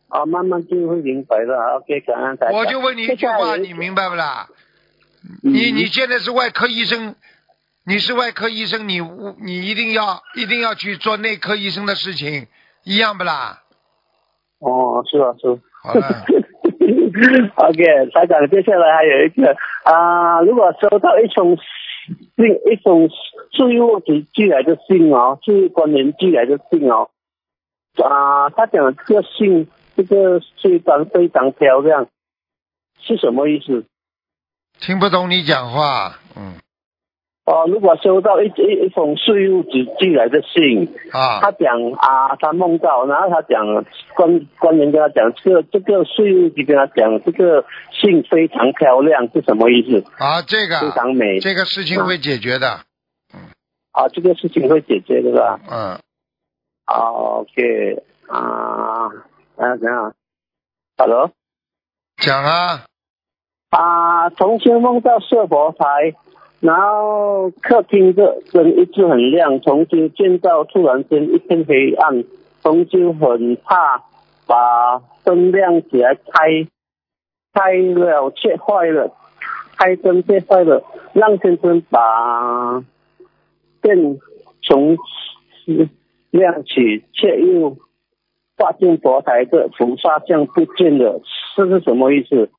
[0.08, 1.78] 哦，慢慢就会明白了。
[1.78, 2.38] OK，感恩。
[2.54, 4.48] 我就问你一句话，你明白不啦？
[4.50, 4.56] 嗯
[5.42, 7.14] 你你现在是外科医生，
[7.86, 9.00] 你是外科医生，你
[9.42, 12.48] 你一定要一定要去做内科医生的事情，
[12.84, 13.64] 一样不啦？
[14.60, 15.60] 哦，是啊，是。
[15.82, 16.26] 好了
[17.56, 21.56] OK，台长，接下来还有一个啊、如果收到一封
[22.36, 23.10] 信，一封
[23.54, 27.10] 税务局寄来的信哦，税务官员寄来的信哦，
[28.04, 32.08] 啊、他讲这个信，这个非常非常漂亮，
[33.00, 33.86] 是什么意思？
[34.80, 36.54] 听不懂你讲话，嗯
[37.50, 41.42] 哦，如果收到一一一封税务局寄来的信，啊。
[41.42, 43.66] 他讲啊，他梦到，然后他讲
[44.14, 50.06] 官官员跟他讲，这个这个税务局跟他讲，这个信非常漂亮，是什么意思？
[50.24, 51.40] 啊，这个非常美。
[51.40, 52.82] 这个事情会解决的，
[53.94, 55.60] 啊，这个事情会解决的吧？
[55.68, 55.98] 嗯，
[56.86, 57.10] 啊
[57.42, 58.04] ，OK。
[58.28, 59.10] 啊，
[59.58, 60.14] 啊，怎样
[60.98, 61.32] ？Hello？
[62.18, 62.86] 讲啊，
[63.72, 66.14] 啊，重新梦到设佛台，
[66.62, 72.26] 然后客厅的灯一直很亮，从今见到突然间一片黑暗，
[72.62, 74.04] 从今很怕
[74.46, 76.68] 把灯亮起来开，
[77.54, 79.14] 开了却坏了，
[79.78, 82.84] 开灯却坏了，让先生把
[83.82, 84.20] 电
[84.62, 84.98] 从
[86.32, 87.78] 亮起，却又
[88.58, 91.22] 发现佛台的菩萨像不见了，
[91.56, 92.50] 这是什么意思？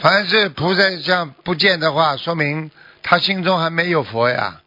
[0.00, 2.70] 凡是菩萨像不见的话，说明
[3.02, 4.60] 他心中还没有佛呀。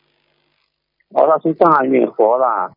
[1.09, 2.71] 哦，他身上还没有佛啦。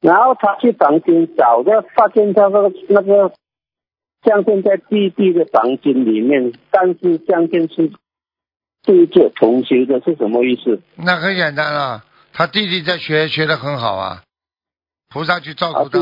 [0.00, 3.32] 然后他去房间找，就发现他那个那个
[4.22, 7.90] 相片在弟弟的房间里面，但是相片是
[8.82, 10.80] 对着同学的，是什么意思？
[10.94, 14.22] 那很简单啊，他弟弟在学，学的很好啊，
[15.08, 16.00] 菩萨去照顾他。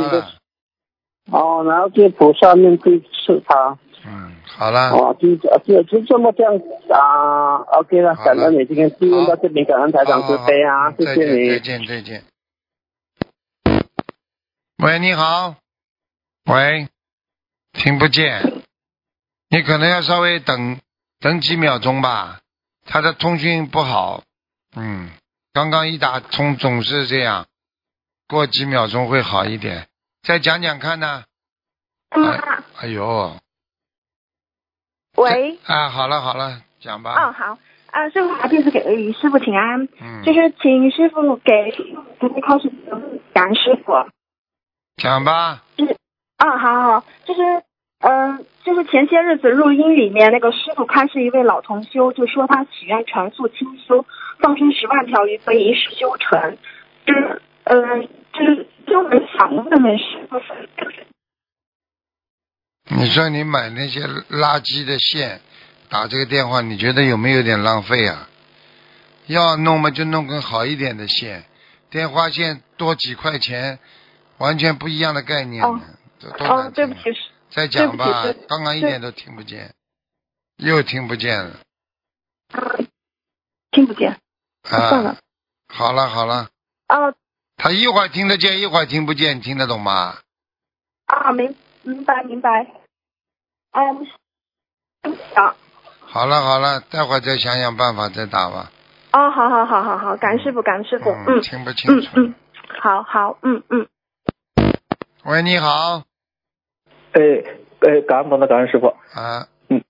[1.30, 3.85] 哦，然后这菩萨面对是他，嗯，
[4.46, 6.54] 好了，哦，就就就这么这样
[6.90, 12.02] 啊，OK 了，好了感恩你今天就问到这边，感恩台长慈悲啊，谢谢好好好再见，再你。
[12.02, 12.24] 见。
[14.82, 15.56] 喂，你好。
[16.50, 16.88] 喂，
[17.72, 18.62] 听不见。
[19.48, 20.80] 你可能要稍微等
[21.18, 22.40] 等几秒钟吧，
[22.84, 24.22] 他的通讯不好。
[24.76, 25.10] 嗯，
[25.52, 27.46] 刚刚一打通总是这样，
[28.28, 29.88] 过几秒钟会好一点。
[30.22, 31.24] 再讲讲看呢。
[32.10, 33.36] 哎，哎呦，
[35.16, 37.12] 喂， 啊，好了好了，讲吧。
[37.12, 37.58] 哦好，
[37.90, 41.70] 啊师傅好，弟子给予师傅请安，嗯，就是请师傅给
[42.20, 42.70] 准备开始
[43.32, 43.92] 感恩师傅。
[44.96, 45.62] 讲吧。
[46.38, 47.40] 啊，好好，就是，
[48.00, 54.04] 嗯、就是前些日子录音里面那个师傅开示一位老同修，就说他许愿全素清修，
[54.38, 56.58] 放生十万条鱼可以一世修成，
[57.06, 58.00] 就是，呃，
[58.34, 60.38] 就是就很想问问师傅，
[62.88, 65.40] 你说你买那些垃圾的线，
[65.88, 68.28] 打这个电话，你觉得有没有点浪费啊？
[69.26, 71.44] 要弄嘛就弄根好一点的线，
[71.90, 73.80] 电话线多几块钱，
[74.38, 75.82] 完全不一样的概念呢。
[76.38, 77.00] 哦对不起，
[77.50, 79.74] 再讲吧刚刚一点都听不见，
[80.56, 81.60] 又听不见了
[83.70, 84.18] 听不见，
[84.64, 85.18] 算啊了！，
[85.68, 86.48] 好了好了，
[86.86, 86.96] 啊
[87.56, 90.18] 他一会儿听得见，一会儿听不见，你听得懂吗？
[91.06, 91.54] 啊，明
[91.86, 92.66] 明白明白，
[93.72, 94.06] 嗯，
[95.02, 95.54] 对不起啊。
[96.00, 98.70] 好了好了，待会儿再想想办法再打吧。
[99.12, 102.08] 哦，好好好好好，感恩师傅，感恩师傅，嗯听不清楚。
[102.14, 102.34] 嗯嗯，
[102.80, 103.88] 好好，嗯嗯，
[105.24, 106.02] 喂，你好，
[107.12, 107.20] 哎
[107.80, 109.82] 哎，感恩的感恩师傅，啊，嗯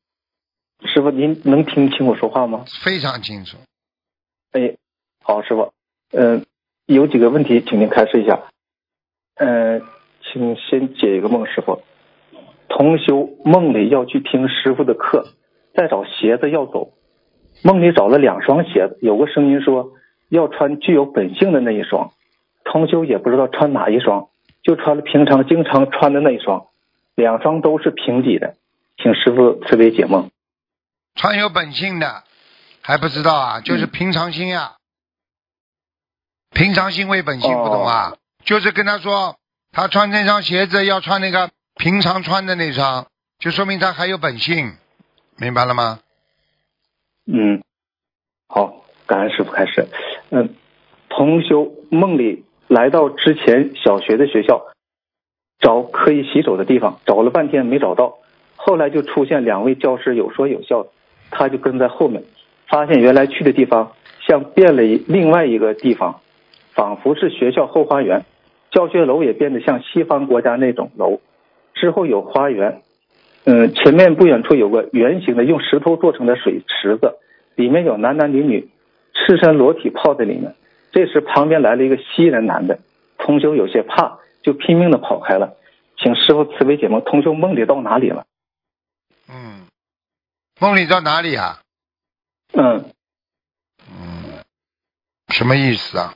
[0.84, 2.64] 师傅您能听清我说话吗？
[2.84, 3.56] 非常清楚。
[4.52, 4.76] 哎，
[5.22, 5.72] 好，师傅，
[6.12, 6.44] 嗯、
[6.86, 8.42] 有几个问题，请您开示一下。
[9.36, 9.82] 嗯、
[10.32, 11.82] 请先解一个梦，师傅。
[12.68, 15.28] 同修梦里要去听师傅的课，
[15.74, 16.92] 再找鞋子要走。
[17.62, 19.92] 梦里找了两双鞋子，有个声音说
[20.28, 22.12] 要穿具有本性的那一双。
[22.64, 24.28] 同修也不知道穿哪一双，
[24.62, 26.66] 就穿了平常经常穿的那一双，
[27.14, 28.56] 两双都是平底的。
[28.98, 30.30] 请师傅慈悲解梦。
[31.14, 32.24] 穿有本性的
[32.82, 34.72] 还不知道啊，就是平常心呀、
[36.50, 38.16] 平常心为本性，不懂啊？
[38.44, 39.36] 就是跟他说，
[39.76, 43.08] 他穿那双鞋子要穿那个平常穿的那双，
[43.38, 44.72] 就说明他还有本性，
[45.36, 45.98] 明白了吗？
[47.26, 47.62] 嗯，
[48.48, 49.86] 好，感恩师傅开始。
[50.30, 50.54] 嗯，
[51.10, 54.62] 同修梦里来到之前小学的学校，
[55.58, 58.14] 找可以洗手的地方，找了半天没找到，
[58.56, 60.86] 后来就出现两位教师有说有笑，
[61.30, 62.24] 他就跟在后面，
[62.66, 63.92] 发现原来去的地方
[64.26, 66.22] 像变了一另外一个地方，
[66.72, 68.24] 仿佛是学校后花园，
[68.76, 71.22] 教学楼也变得像西方国家那种楼，
[71.72, 72.82] 之后有花园，
[73.44, 77.14] 嗯，前面不远处有个圆形的用石头做成的水池子，
[77.54, 78.68] 里面有男男女女
[79.14, 80.54] 赤身裸体泡在里面。
[80.92, 82.78] 这时旁边来了一个西人男的，
[83.16, 85.56] 同修有些怕，就拼命的跑开了。
[85.96, 88.26] 请师傅慈悲解梦，同修梦里到哪里了？
[89.30, 89.64] 嗯，
[90.60, 91.60] 梦里到哪里啊？
[92.52, 92.84] 嗯
[93.88, 94.44] 嗯，
[95.28, 96.12] 什么意思啊？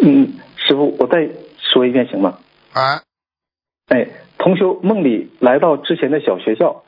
[0.00, 1.28] 嗯，师傅，我再
[1.74, 2.38] 说一遍行吗？
[2.72, 3.02] 啊，
[3.88, 4.06] 哎，
[4.38, 6.84] 同修梦里来到之前的小学校，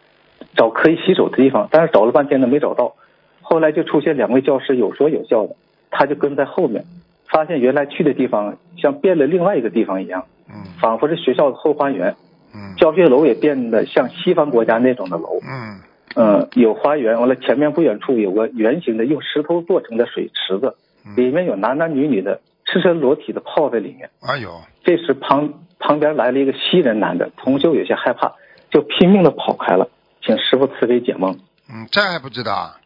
[0.55, 2.94] 找可以洗手的地方，但是找了半天呢没找到，
[3.42, 5.57] 后来就出现两位教师有说有笑的，
[5.90, 6.85] 他就跟在后面，
[7.29, 10.55] 发现原来去的地方像变了另外一个地方一样，嗯。
[10.81, 12.14] 仿佛是学校的后花园，
[12.55, 12.77] 嗯。
[12.77, 15.81] 教学楼也变得像西方国家那种的楼，嗯。
[16.14, 20.77] 嗯，有花园，完了前面不远处有个圆形的用石头做成的水池子，
[21.16, 24.11] 里面有男男女女的赤身裸体的泡在里面。
[24.20, 28.35] 哎呦，这时旁旁边来了一个西人男的，同修有些害怕，
[28.70, 29.88] 就拼命的跑开了。
[30.22, 31.38] 请师傅慈悲解梦
[31.72, 32.81] 嗯，这还不知道啊？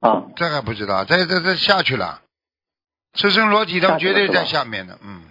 [0.00, 0.24] 啊！
[0.36, 2.20] 这还不知道，这这这下去了，
[3.14, 5.22] 赤身裸体的绝对在下面的，嗯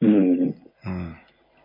[0.00, 0.54] 嗯，
[0.86, 1.14] 嗯，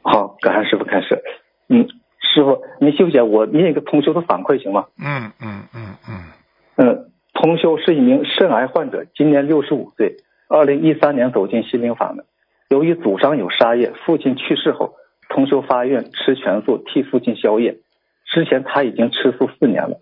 [0.02, 1.22] 好，感恩师傅开始。
[1.70, 1.88] 嗯，
[2.20, 4.86] 师傅您休息，我念一个同修的反馈行吗？
[4.98, 6.32] 嗯嗯嗯嗯
[6.78, 10.18] 嗯，同修是一名肾癌患者，今年六十五岁，
[10.50, 12.26] 二零一三年走进心灵法门。
[12.70, 14.94] 由于祖上有杀业，父亲去世后，
[15.30, 17.78] 同修发愿吃全素替父亲消业。
[18.26, 20.00] 之前他已经吃素四年了。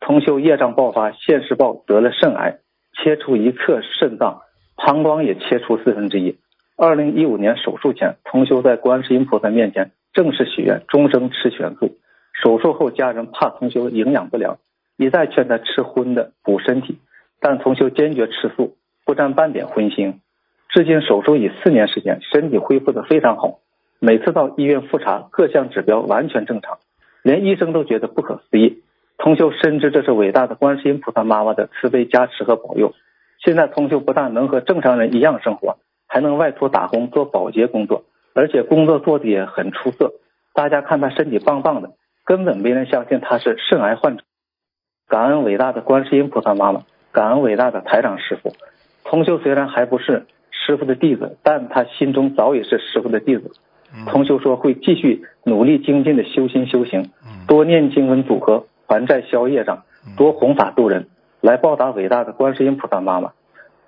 [0.00, 2.58] 同修业障爆发，现世报得了肾癌，
[2.92, 4.42] 切除一侧肾脏，
[4.76, 6.38] 膀胱也切除四分之一。
[6.76, 11.96] 二零一五年手术前，同修在观世音菩萨面前正式许愿，终生吃全素。
[12.42, 14.58] 手术后，家人怕同修营养不良，
[14.96, 16.98] 一再劝他吃荤的补身体，
[17.40, 20.14] 但同修坚决吃素，不沾半点荤腥。
[20.70, 23.60] 至今手术已四年时间，身体恢复的非常好。
[24.00, 26.78] 每次到医院复查，各项指标完全正常，
[27.22, 28.82] 连医生都觉得不可思议。
[29.16, 32.92] 同修深知这是伟大的观世音菩萨妈妈的慈悲加持和保佑。
[33.38, 40.14] 现在同修不但能和正常人一样生活，还能外出打工做保洁工作，而且工作做得也很出色。
[40.54, 41.92] 大家看他身体棒棒的，
[42.24, 44.24] 根本没人相信他是肾癌患者。
[45.08, 48.52] 感恩伟大的观世音菩萨妈妈，感恩伟大的台长师傅。
[49.04, 53.52] 同修虽然还不是师傅的弟子，但他心中早已是师傅的弟子。
[53.94, 54.06] 嗯。
[54.06, 57.46] 同修说会继续努力精进的修心修行，嗯。
[57.46, 59.84] 多念经文组合，还债消业障，
[60.16, 61.08] 多弘法度人，
[61.40, 63.32] 来报答伟大的观世音菩萨妈妈，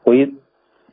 [0.05, 0.33] 回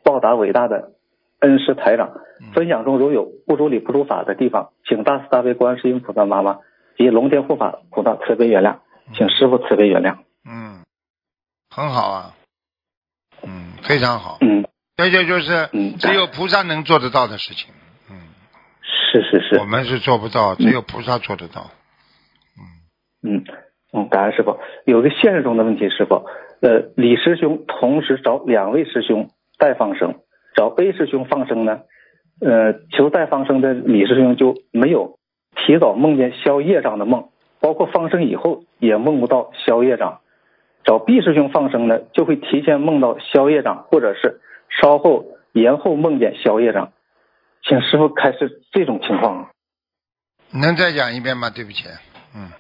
[0.04, 0.94] 报答伟大的
[1.40, 2.12] 恩师台长。
[2.54, 6.60] 分享中如有不如理不如法的地方，请大慈大悲观世音菩萨妈妈
[6.98, 8.80] 及龙天护法菩萨慈悲原谅，
[9.14, 10.18] 请师傅慈悲原谅。
[10.44, 10.84] 嗯，
[11.70, 12.43] 很好啊，嗯，
[13.88, 14.66] 非常好，嗯。
[14.96, 15.96] 这就就是嗯。
[15.98, 17.74] 只有菩萨能做得到的事情，
[18.10, 18.16] 嗯，
[18.84, 19.60] 是是是。
[19.60, 21.72] 我，们是做不到，只有菩萨做得到，
[23.24, 23.36] 嗯。
[23.36, 23.44] 嗯
[23.94, 24.58] 嗯，感恩师傅。
[24.86, 26.26] 有个现实中的问题，师傅，
[26.62, 30.16] 呃，李师兄同时找两位师兄代放生，
[30.56, 31.82] 找 A 师兄放生呢，
[32.42, 35.20] 呃，求代放生的李师兄就没有
[35.56, 37.30] 提早梦见消业障的梦，
[37.60, 40.20] 包括放生以后也梦不到消业障。
[40.84, 46.92] 找 B 师兄放生呢，就会提前梦到宵夜长，或者是稍后延后梦见宵夜长。
[47.64, 49.48] 请师傅开示这种情况。
[50.52, 51.50] 能再讲一遍吗？
[51.50, 51.86] 对不起，
[52.36, 52.52] 嗯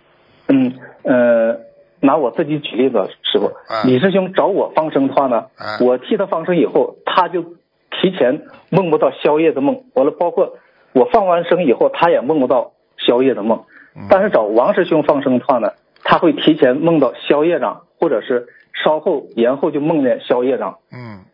[0.47, 1.59] 嗯，呃
[1.99, 10.57] 拿我自己举例子，师傅啊，李师兄找我放生的话呢，啊我替他放生以后，他就提前梦不到宵夜的梦，完了包括
[10.93, 13.65] 我放完生以后，他也梦不到宵夜的梦。
[13.95, 15.74] 嗯但是找王师兄放生的话呢，
[16.04, 18.47] 他会提前梦到消业障，或者是
[18.84, 20.80] 稍后延后就梦见消业障。
[20.91, 21.26] 嗯，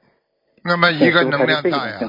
[0.63, 1.99] 那么一个能量大呀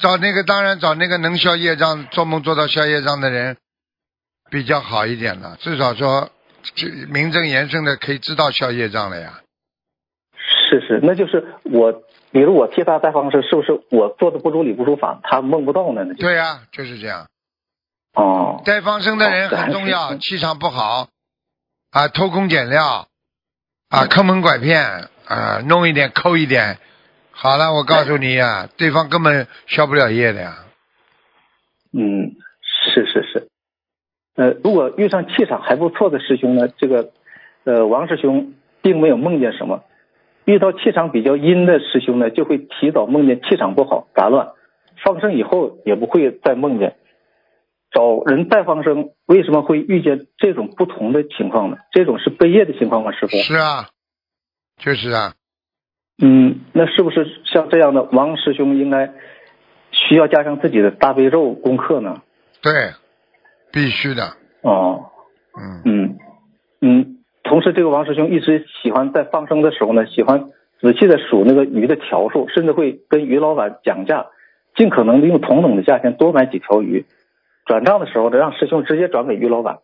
[0.00, 3.56] 找那个当然找那个能消业障、做梦做到消业障的人
[4.50, 6.30] 比较好一点了，至少说
[6.74, 9.40] 这名正言顺的可以知道消业障了呀。
[10.36, 11.92] 是是，那就是我，
[12.32, 16.02] 比如我替他带方式，是不是我做的不如理不如法，他梦不到呢？
[16.18, 17.26] 对呀、就是这样。
[18.14, 21.08] 哦，带方生的人很重要，哦气场不好
[21.94, 23.06] 啊，偷工减料
[23.88, 24.82] 啊，坑蒙拐骗
[25.28, 26.78] 啊，弄一点扣一点。
[27.30, 30.56] 好了，我告诉你呀、对方根本消不了业的呀。
[31.92, 33.48] 嗯，是是是，
[34.34, 37.12] 呃，如果遇上气场还不错的师兄呢，这个
[37.62, 39.84] 呃王师兄并没有梦见什么，
[40.46, 44.48] 遇到气场比较阴的师兄呢，就会提早梦见气场不好杂乱，
[45.04, 46.96] 放生以后也不会再梦见。
[47.94, 51.76] 找人带放生，为什么会遇见这种不同的情况呢？
[51.92, 53.36] 这种是背业的情况吗，师傅？
[53.36, 53.86] 是啊，
[54.78, 55.34] 就是啊，
[56.20, 59.12] 嗯，那是不是像这样的王师兄应该
[59.92, 62.20] 需要加上自己的大悲咒功课呢？
[62.60, 62.72] 对，
[63.72, 64.24] 必须的。
[64.62, 65.12] 哦，
[65.56, 66.18] 嗯，嗯
[66.80, 70.46] 嗯，同时这个王师兄一直喜欢在放生的时候呢，喜欢
[70.80, 74.26] 仔细的数那个鱼的条数，甚至会跟鱼老板讲价，
[74.74, 77.06] 尽可能的用同等的价钱多买几条鱼。
[77.64, 79.78] 转账的时候呢，让师兄直接转给于老板。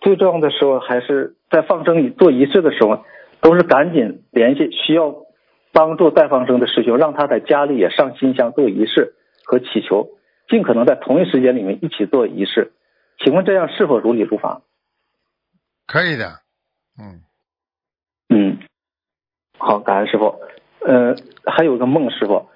[0.00, 3.04] 最重要的时候还是在放生做仪式的时候，
[3.40, 5.14] 都是赶紧联系需要
[5.72, 9.14] 帮助带放生的师兄，让他在家里也上新香做仪式
[9.44, 10.10] 和祈求，
[10.48, 12.72] 尽可能在同一时间里面一起做仪式。
[13.18, 14.60] 请问这样是否如理如法？
[15.86, 16.40] 可以的。
[16.98, 17.22] 嗯，
[18.28, 18.58] 嗯，
[19.58, 20.40] 好，感恩师傅。
[20.80, 22.48] 呃，还有个梦，师傅，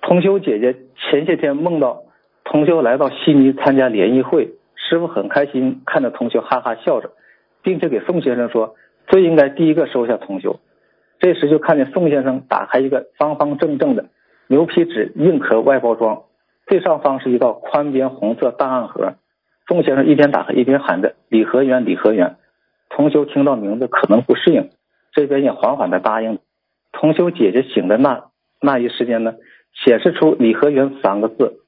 [0.00, 2.02] 同修姐姐前些天梦到
[2.48, 7.10] 同修来到悉尼参加联谊会，师傅很开心，看着同修哈哈笑着，
[7.62, 8.76] 并且给宋先生说，
[9.08, 10.60] 最应该第一个收下同修。
[11.18, 14.06] 这时就看见宋先生打开一个方方正正的
[14.46, 16.22] 牛皮纸硬壳外包装，
[16.68, 19.14] 最上方是一道宽边红色档案盒。
[19.66, 22.36] 宋先生一边打开一边喊着“李和元，李和元”。
[22.88, 24.70] 同修听到名字可能不适应，
[25.12, 26.38] 这边也缓缓的答应。
[26.92, 28.26] 同修姐姐醒的那
[28.60, 29.34] 那一时间呢，
[29.84, 31.62] 显示出“李和元”三个字。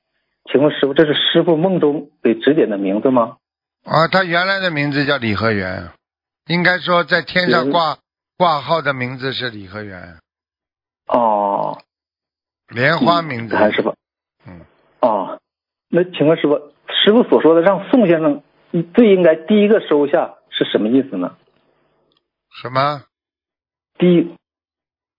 [0.50, 3.36] 请问师傅，这是师傅梦中给指点的名字吗？
[3.84, 5.90] 啊，他原来的名字叫李和元，
[6.46, 7.98] 应该说在天上挂
[8.36, 10.18] 挂号的名字是李和元，
[11.06, 11.80] 哦，
[12.68, 13.54] 莲花名字。
[13.54, 13.94] 感恩师傅。
[14.46, 14.60] 嗯，
[15.00, 15.40] 哦，
[15.88, 18.42] 那请问师傅，师傅所说的让宋先生
[18.94, 21.36] 最应该第一个收下是什么意思呢？
[22.60, 23.04] 什么？
[23.98, 24.34] 第一，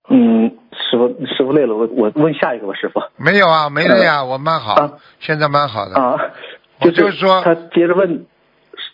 [0.10, 3.02] 嗯，师傅师傅累了，我我问下一个吧，师傅。
[3.18, 5.96] 没有啊，没累啊，我蛮好，啊现在蛮好的。
[5.96, 6.18] 啊，
[6.82, 8.26] 我就是说他接着问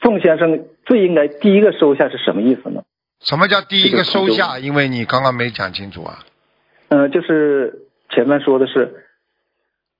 [0.02, 2.82] 宋先生最应该第一个收下是什么意思呢？
[3.22, 4.60] 什么叫第一个收下？
[4.60, 6.20] 因为你刚刚没讲清楚啊。
[6.90, 9.06] 嗯、就是前面说的是，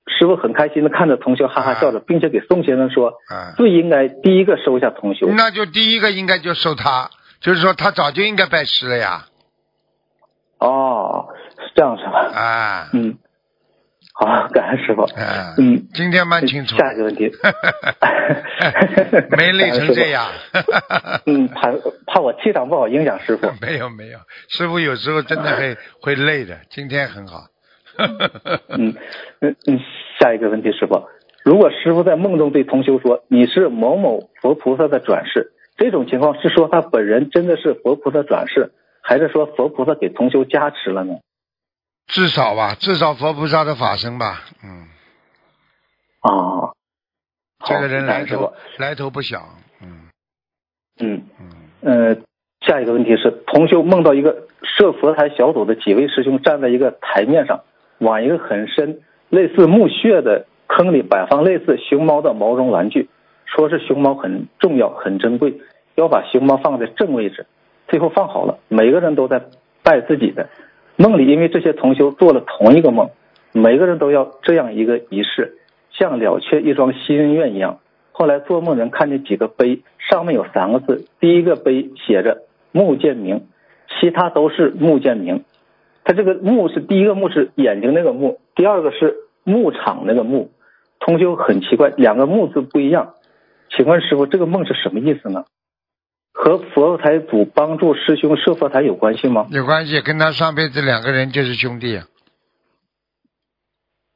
[0.06, 5.26] 师傅很开心的看着同学哈哈笑着，并且给宋先生说，啊，最应该第一个收下同学。
[5.36, 7.10] 那就第一个应该就收他，
[7.40, 9.26] 就是说他早就应该拜师了呀。
[10.58, 12.30] 哦，是这样是吧？
[12.34, 13.18] 啊，嗯，
[14.14, 15.02] 好，感恩师傅。
[15.02, 16.76] 啊，嗯，今天蛮清楚。
[16.76, 17.30] 下一个问题
[19.36, 20.26] 没累成这样。
[21.26, 21.72] 嗯，怕
[22.06, 23.50] 怕我气场不好影响师傅。
[23.60, 27.44] 没有没有，师傅有时候真的会 会累的，今天很好。
[27.98, 28.94] 嗯
[29.40, 29.80] 嗯嗯，
[30.18, 31.02] 下一个问题，师傅，
[31.44, 41.14] 如果师傅在梦中对同修说你是某某佛菩萨的转世，这种情况是说他本人真的是佛菩萨转世，还是说佛菩萨给同修加持了呢？
[42.06, 44.88] 至少吧，至少佛菩萨的法身吧，嗯，
[46.20, 46.72] 啊，
[47.64, 48.52] 这个人来头。
[48.78, 49.44] 来头不小，
[49.82, 50.08] 嗯
[51.00, 52.16] 嗯嗯，呃，
[52.60, 57.64] 下一个问题是，同修梦到一个设佛台小组的几位师兄站在一个台面上，
[57.98, 63.08] 往一个很深、类似墓穴的坑里摆放类似熊猫的毛绒玩具，
[63.44, 65.60] 说是熊猫很重要、很珍贵，
[65.96, 67.46] 要把熊猫放在正位置。
[67.88, 69.42] 最后放好了，每个人都在
[69.82, 70.48] 拜自己的。
[70.96, 73.10] 梦里因为这些同修做了同一个梦，
[73.52, 75.58] 每个人都要这样一个仪式，
[75.90, 77.80] 像了却一桩心愿一样。
[78.12, 83.46] 后来做梦人看见几个碑，上面有三个字，第一个碑写着“穆建明”，
[84.00, 85.44] 其他都是“穆建明”。
[86.02, 90.50] 他这个“穆”是第一个“穆”是眼睛那个“穆”，第二个是牧场那个“牧”。
[90.98, 93.12] 同修很奇怪，两个“穆”字不一样。
[93.68, 95.44] 请问师傅，这个梦是什么意思呢？
[96.38, 99.46] 和佛台祖帮助师兄设佛台有关系吗？
[99.50, 101.98] 有关系，跟他上辈子两个人就是兄弟。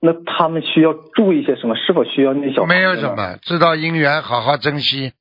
[0.03, 1.75] 那他们需要注意些什么？
[1.77, 2.67] 是否需要那小？
[2.67, 5.15] 没有什么，知道姻缘，好好珍惜。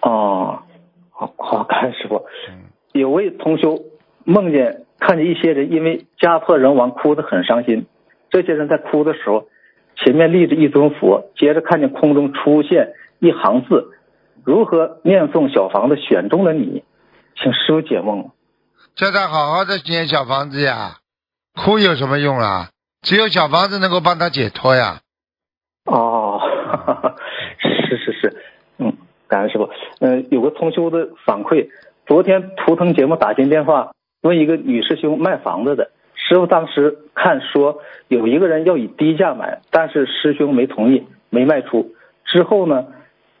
[0.00, 0.62] 哦，
[1.10, 2.24] 好好，感恩师傅。
[2.92, 3.80] 有位同修
[4.24, 7.86] 梦见看见一些人因为家破人亡哭得很伤心，
[8.30, 9.48] 这些人在哭的时候，
[9.96, 13.90] 前面立着一尊佛，接着看见空中出现一行字：
[14.44, 16.82] 如何念诵小房子选中了你，
[17.36, 18.30] 请师傅解梦。
[18.94, 20.98] 叫他好好的念小房子呀，
[21.54, 22.70] 哭有什么用啊？
[23.02, 25.00] 只有小房子能够帮他解脱呀。
[25.86, 26.38] 哦，
[26.68, 27.16] 哈哈
[27.58, 28.36] 是是是，
[28.78, 28.96] 嗯，
[29.28, 29.68] 感恩师傅。
[30.00, 31.68] 嗯，有个同修的反馈，
[32.06, 41.94] 昨天图腾节目打进电话问一个女师兄卖房子的，师傅当时看说有一个人要以低价买，但是师兄没同意，没卖出。
[42.24, 42.86] 之后呢，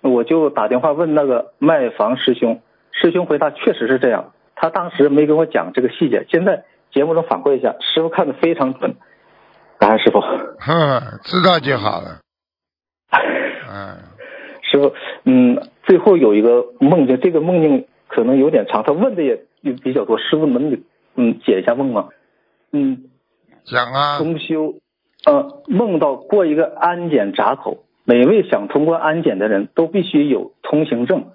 [0.02, 8.96] 我就打电话问那个卖房师兄，师兄回答确实是这样，他当时没跟我讲这个细节，现在节目中反馈一下，师傅看的非常准。
[9.78, 12.20] 感恩师傅，哼，知道就好了。
[13.68, 13.98] 嗯，
[14.62, 14.94] 师傅，
[15.24, 20.80] 嗯，最后有一个梦境，这个梦境可能有点长，他问的也也比较多，师傅能给
[21.16, 22.10] 嗯解一下梦吗？
[22.70, 23.10] 嗯，
[23.64, 24.18] 讲啊。
[24.18, 24.74] 中修，
[25.26, 27.78] 呃，梦到过一个安检闸口，
[28.12, 31.28] 每位想通过安检的人都必须有通行证。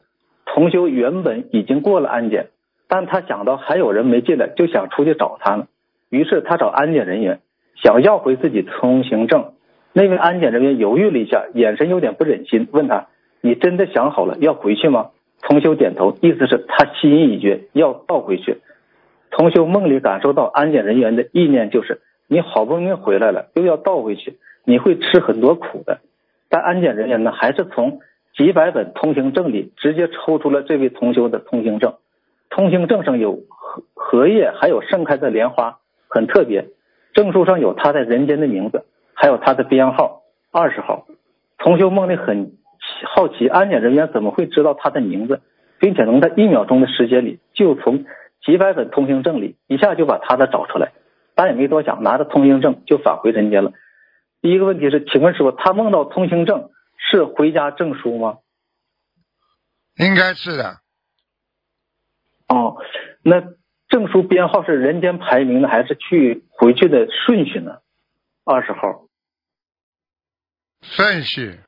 [0.45, 2.49] 同修原本已经过了安检，
[2.88, 5.65] 但他想到还有人没进来，就想出去找他了，
[6.11, 7.39] 于是他找安检人员。
[7.84, 9.53] 想要回自己通行证，
[9.91, 13.07] 那位安检人员犹豫了一下，眼神有点不忍心，问他
[13.41, 15.09] ：“你真的想好了要回去吗？”
[15.41, 18.57] 同修点头，意思是他心意已决，要倒回去。
[19.32, 26.01] 同修梦里感受到安检人员的意念就是：你好不容易回来了，又要倒回去，你会吃很多苦的。
[26.50, 28.00] 但安检人员呢，还是从
[28.36, 31.95] 几百本通行证里直接抽出了这位同修的通行证。
[32.50, 36.68] 通行证上有荷荷叶，还有盛开的莲花，很特别。
[37.14, 40.22] 证书上有他在人间的名字，还有他的编号
[40.52, 41.06] 二十号。
[41.58, 42.54] 同修梦里很
[43.06, 45.41] 好奇，安检人员怎么会知道他的名字，
[45.80, 48.06] 并且能在一秒钟的时间里就从
[48.45, 50.91] 几百本通行证里一下就把他的找出来？
[51.36, 53.74] 他也没多想，拿着通行证就返回人间了。
[54.41, 58.38] 第一个问题是，请问师傅，他梦到通行证是回家证书吗？
[59.97, 60.77] 应该是的。
[62.47, 62.77] 哦，
[63.23, 63.55] 那。
[63.89, 67.77] 证书编号是人间排名的，还是去回去的顺序呢？
[68.43, 69.05] 二十号。
[70.81, 71.61] 顺序。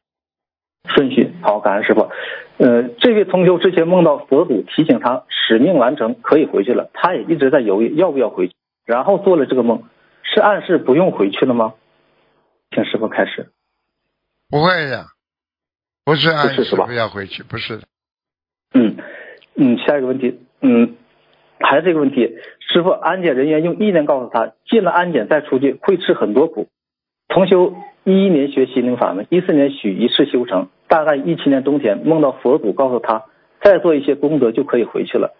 [0.83, 2.09] 顺序好，感恩师傅。
[2.57, 8.53] 呃，这位同修之前梦到佛祖提醒他使命完成，可以回去了，他也一直在犹豫要不要回去，
[8.83, 9.83] 然后做了这个梦，
[10.23, 11.75] 是暗示不用回去了吗？
[12.71, 13.51] 请师傅开始。
[14.49, 15.05] 不会的，
[16.05, 17.83] 不是暗示不要回去，不是的。
[18.73, 18.97] 嗯
[19.55, 20.95] 嗯，下一个问题，嗯。
[21.61, 22.37] 还是这个问题，
[22.71, 26.69] 师傅，安检人员用意念告诉他，进了安检再出去会吃很多苦。
[27.27, 33.25] 同修一一年学心灵法门，一四年许一世修成，大概一七年冬天梦到佛祖告诉他，
[33.61, 35.35] 再做一些功德就可以回去了。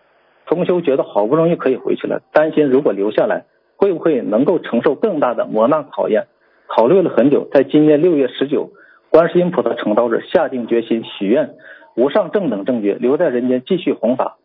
[0.45, 3.45] 同修觉得好不容易可以回去了，担心如果留下来
[3.77, 6.27] 会不会能够承受更大的磨难考验。
[6.70, 8.72] 考虑了很久，在今年六月十九，
[9.09, 11.55] 观世音菩萨成道日，下定决心许愿
[11.95, 14.38] 无上正等正觉，留在人间继续弘法。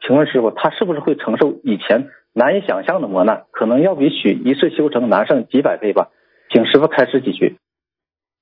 [0.00, 3.44] 请问师傅，他是不是会承受以前难以想象的磨难？
[3.50, 6.10] 可能要比许一世修成难上几百倍吧。
[6.50, 7.56] 请师傅开示几句。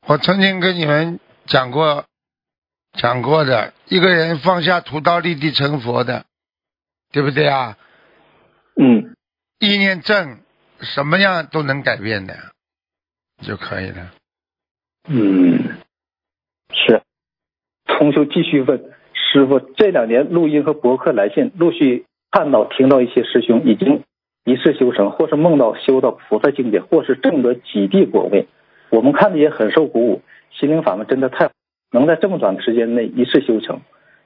[0.09, 2.05] 我曾经跟你们讲过，
[2.95, 6.25] 讲过的一个人放下屠刀立地成佛的，
[7.13, 7.77] 对不对啊？
[8.75, 9.15] 嗯。
[9.61, 10.39] 意念正，
[10.81, 12.35] 什么样都能改变的，
[13.41, 14.13] 就可以了。
[15.09, 15.59] 嗯，
[16.73, 17.01] 是。
[17.87, 18.93] 同修继续问。
[19.13, 24.03] 师傅这两年录音和博客来信，陆续看到、听到一些师兄已经
[24.45, 28.49] 一世修成，或是梦到修到菩萨境界，或是证得几地果位。
[28.91, 31.51] 我们看的也很受鼓舞，心灵法门真的太
[31.93, 33.81] 能在这么短的时间内一世修成。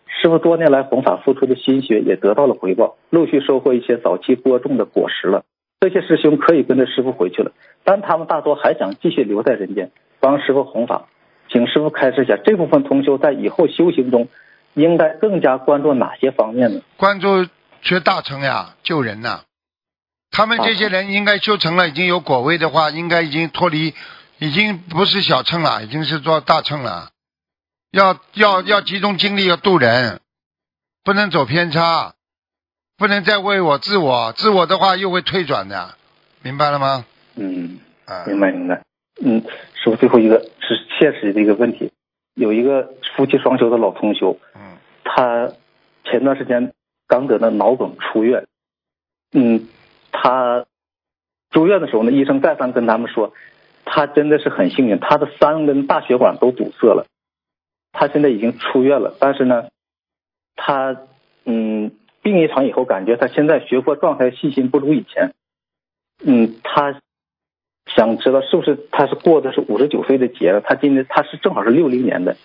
[0.07, 5.45] 师傅多年来弘法付出的心血也得到了回报，陆续收获一些早期播种的果实了。
[5.81, 7.53] 这些师兄可以跟着师傅回去了，
[7.85, 11.09] 但他们大多还想继续留在人间帮师傅弘法。
[11.49, 14.29] 请师傅开示一下，这部分同修在以后修行中。
[14.77, 16.83] 应该更加关注哪些方面呢？
[16.97, 17.47] 关注
[17.81, 19.43] 学大乘呀，救人呐。
[20.33, 23.95] 他们这些人应该修成了，已经有果位的话，应该已经脱离，
[24.41, 27.11] 已经不是小乘了，已经是做大乘了。
[27.93, 30.21] 要要要集中精力要渡人，
[31.05, 32.14] 不能走偏差，
[32.97, 35.95] 不能再为我自我，自我的话又会退转的，
[36.43, 37.05] 明白了吗？
[37.37, 37.79] 嗯，
[38.27, 38.83] 明白明白。
[39.23, 39.43] 嗯，
[39.75, 41.91] 说最后一个是现实的一个问题。
[42.35, 45.49] 有一个夫妻双修的老同修，嗯，他
[46.05, 46.73] 前前段时间
[47.09, 48.47] 刚得的脑梗出院，
[49.33, 49.69] 嗯，
[50.13, 50.65] 他
[51.51, 53.33] 住院的时候呢，医生再三跟他们说，
[53.85, 57.07] 他真的是很幸运，他的三根大血管都堵塞了，
[57.93, 59.69] 他现在已经出院了，但是呢，
[60.57, 60.97] 他
[61.45, 61.93] 嗯
[62.25, 65.33] 病一场以后，感觉他现在学佛状态信心不如以前，
[66.25, 67.01] 嗯，他
[67.95, 72.37] 想知道是不是他是过的是五十九岁的劫了，他今年他是正好是六零年的。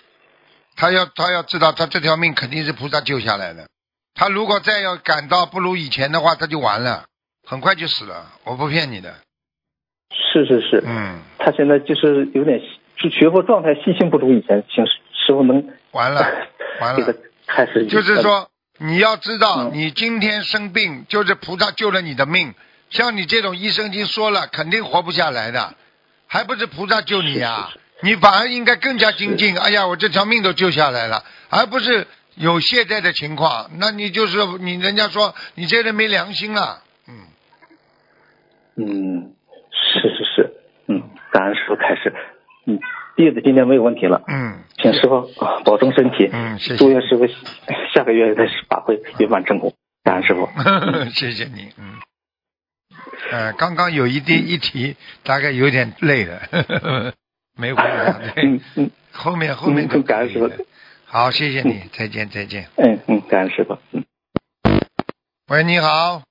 [0.75, 3.67] 他要他要知道，他这条命肯定是菩萨救下来的。
[4.13, 7.05] 他如果再要感到不如以前的话，他就完了，
[7.47, 8.33] 很快就死了。
[8.43, 9.15] 我不骗你的。
[10.11, 12.59] 是是是，嗯，他现在就是有点
[12.97, 16.21] 是学佛状态，信心不如以前，请师傅能完了
[16.81, 17.17] 完了给他
[17.47, 17.85] 开始。
[17.87, 18.49] 就是说，
[18.79, 22.53] 你要知道，嗯你今天生病，就是菩萨救了你的命。
[22.89, 25.75] 像你这种医生已经说了，肯定活不下来的，
[26.27, 27.69] 还不是菩萨救你呀、
[28.01, 29.55] 你反而应该更加精进。
[29.59, 33.69] 哎呀，我这条命都救下来了，而不是有懈怠的情况。
[33.77, 36.81] 那你就是你，人家说你这人没良心了。
[37.07, 37.27] 嗯，
[38.77, 39.33] 嗯，
[39.71, 40.53] 是是是，
[40.87, 42.11] 嗯，感恩师傅开始，
[42.65, 42.79] 嗯，
[43.19, 47.27] 弟子今天没有问题了，嗯，请师傅啊保重身体，嗯谢谢祝愿师傅
[47.93, 49.73] 下个月的法会圆满成功，
[50.05, 50.47] 感恩师傅。
[51.11, 51.67] 谢谢你。
[51.77, 51.99] 嗯，
[53.29, 54.95] 呃，刚刚有一点一提，
[55.25, 56.39] 大概有点累了，
[57.59, 58.13] 没回答。
[58.33, 60.49] 对嗯嗯后面后面都嗯感恩师傅。
[61.03, 62.69] 好，谢谢你，再见再见。
[62.77, 64.01] 嗯嗯，感恩师傅，嗯。
[65.49, 66.21] 喂，你好，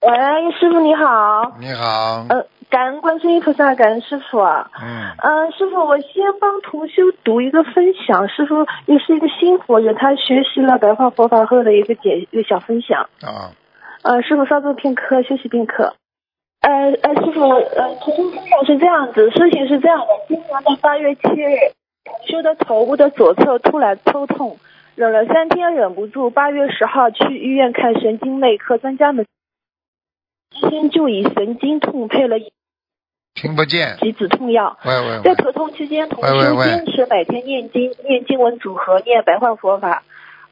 [0.00, 0.16] 喂，
[0.58, 4.38] 师傅你好，你好，呃，感恩观世音菩萨，感恩师傅。
[4.38, 8.28] 嗯，呃，师傅，我先帮同修读一个分享。
[8.28, 13.10] 师傅也是一个新佛友，他学习了白话佛法后的一个解一个小分享。
[13.22, 13.50] 啊，
[14.02, 15.94] 呃，师傅稍作片刻，休息片刻。
[16.60, 21.56] 呃呃，师傅，呃，同修分享是这样子，事情是这样的，今年的八月七日，
[22.04, 24.58] 同修的头部的左侧突然抽痛，
[24.94, 29.26] 忍了三天忍不住，八月十号去医院看神经内科专家们，
[30.54, 32.38] 医生就以神经痛配了
[33.40, 33.96] 听不见。
[34.00, 34.76] 及止痛药。
[34.84, 40.02] 喂喂喂，在头痛期间，同修喂喂喂坚持每天念经，念经文组合，念白话佛法。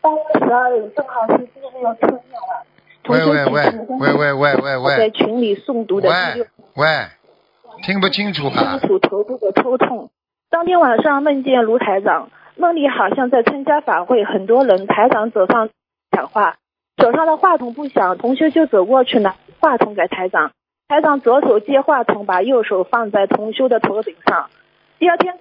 [0.01, 2.65] 八月十二日正好是第六测验了，
[3.09, 6.87] 喂喂喂喂喂喂喂在群里诵读的第六喂喂，
[7.83, 8.89] 听不清楚啊清！
[8.89, 10.11] 楚头部的抽痛。
[10.51, 15.69] 当天晚上梦见卢台长，梦里好像在参加法会，很多人，台长走上
[16.11, 16.57] 讲话，
[16.97, 20.53] 手上的话筒不响，同修就走过去拿话筒给台长，
[20.89, 24.49] 台长左手接话筒，把右手放在同修的头顶上。
[24.99, 25.35] 第二天，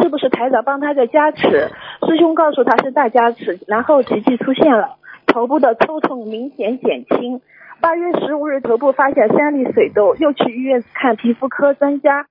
[0.00, 1.70] 是不是台长帮他在加持？
[2.08, 4.96] 师兄告诉他是大加持，然后奇迹出现了，
[5.26, 7.42] 头部的抽痛明显减轻。
[7.82, 12.26] 八月十五日，头部发现三粒水痘，又去医院看皮肤科专家，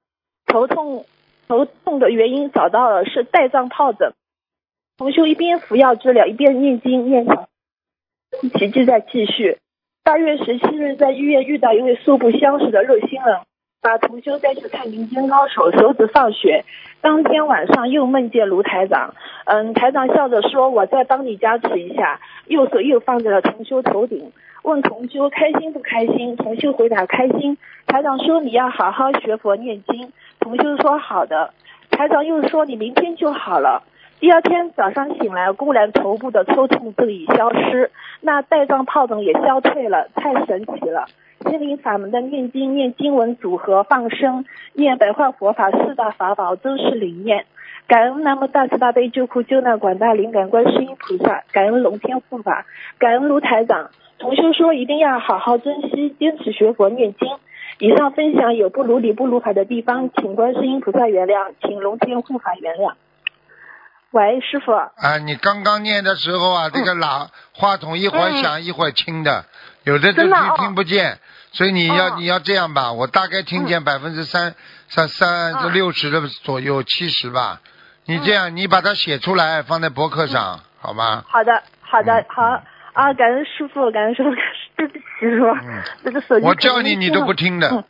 [0.47, 1.05] 头痛
[1.47, 4.13] 头痛的原因找到了是带状疱疹。
[4.97, 7.27] 同修一边服药治疗，一边念经念，
[8.57, 9.59] 奇迹在继续。
[10.05, 13.39] 八月十七日，在医院遇到一位素不相识的热心人，
[13.81, 16.65] 把同修带去看民间高手，手指放血。
[16.99, 19.13] 当天晚上又梦见卢台长，
[19.45, 24.33] 嗯，台长笑着说：“我再帮你加持一下。”右手又放在了同修头顶，
[24.63, 26.35] 问同修开心不开心？
[26.35, 27.57] 同修回答开心。
[27.87, 31.53] 台长说：“你要好好学佛念经。”同修说：“好的。”
[31.91, 33.83] 台长又说：“你明天就好了。”
[34.23, 41.07] 第二天早上醒来，忽然头部的抽痛症已消失，那带状疱疹也消退了，太神奇了！
[41.41, 47.43] 心灵法门的念经、念经文组合、放生、念白话佛法四大法宝真实灵验。
[47.85, 52.65] 感恩南无大慈大悲救苦救难广大灵感观世音菩萨，感恩龙天护法，
[52.99, 53.89] 感恩卢台长。
[54.19, 57.27] 同修说一定要好好珍惜，坚持学佛念经。
[57.79, 62.93] 以上分享有不如理不如法的地方，请观世音菩萨原谅，请龙天护法原谅。
[64.13, 64.71] 喂，师傅。
[64.71, 69.45] 啊，你刚刚念的时候啊，这个喇话筒一会儿响一会儿轻的，
[69.85, 71.17] 有的就听听不见，
[71.51, 72.15] 所以你要哦。
[72.19, 74.53] 你要这样吧，我大概听见百分之三
[74.87, 75.73] 三三嗯。
[75.73, 77.59] 六十的左右，七十吧。
[78.05, 81.23] 你这样，你把它写出来放在博客上，好吗？
[81.27, 82.63] 好的，好的嗯，好。
[82.93, 84.29] 啊，感恩师傅，感恩师傅，
[84.75, 85.81] 对不起师傅，嗯。
[86.03, 87.67] 这个手机我叫你你都不听的。
[87.69, 87.83] 嗯，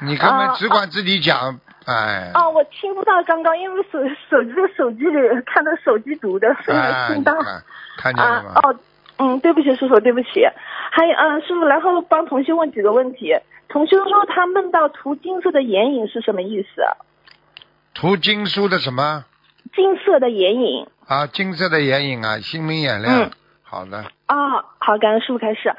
[0.00, 0.56] 你根本啊。
[0.58, 2.30] 只管自己讲，哎。
[2.34, 7.32] 哦，我听不到刚刚，因为手手机在手机里看到手机读的，所以哎，没听到。
[7.38, 7.62] 你看
[7.96, 8.76] 看见了吗？，啊哦，
[9.18, 10.44] 嗯，对不起，叔叔，对不起。
[10.90, 13.34] 还有，嗯，师傅，然后帮同学问几个问题。
[13.68, 16.82] 同学说他梦到涂金色的眼影是什么意思？
[17.94, 19.24] 涂金书的什么
[19.74, 20.86] 金色的眼影。
[21.06, 21.26] 啊？
[21.26, 23.22] 金色的眼影啊，心明眼亮。
[23.22, 23.30] 嗯
[23.70, 25.72] 好的，啊，好，感恩师傅开始。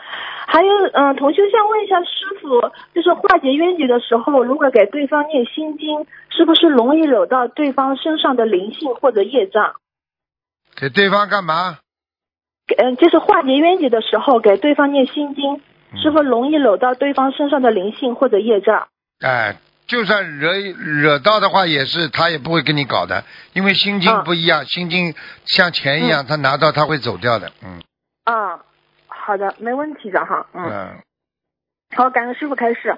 [0.48, 9.74] 还有，嗯，同学想问一下师傅，就是化解冤结的时候，如果给对方念心经，是不是容易惹到对方身上的灵性或者业障？
[10.74, 11.80] 给对方干嘛？
[12.78, 15.62] 嗯，就是化解冤结的时候给对方念心经，
[16.02, 18.88] 是否容易惹到对方身上的灵性或者业障？
[19.20, 19.58] 哎，
[19.92, 25.14] 就算惹惹到的话，也是他也不会跟你搞的，因为心经不一样，心经
[25.44, 27.84] 像钱一样，他拿到他会走掉的，嗯
[28.24, 28.62] 啊，
[29.08, 30.64] 好的，没问题的哈，嗯。
[30.64, 30.96] 嗯，
[31.94, 32.96] 好，感恩师傅开始。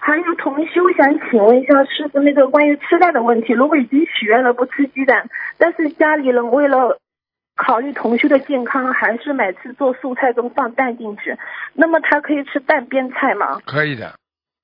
[0.00, 5.28] 还有同修想请问一下师傅，那个关于吃蛋的问题，如果已经许愿了不吃鸡蛋，
[5.58, 6.98] 但是家里人为了
[7.54, 11.36] 考虑同修的健康，还是每次做素菜中放蛋进去，
[11.74, 13.60] 那么他可以吃蛋边菜吗？
[13.66, 14.14] 可以的。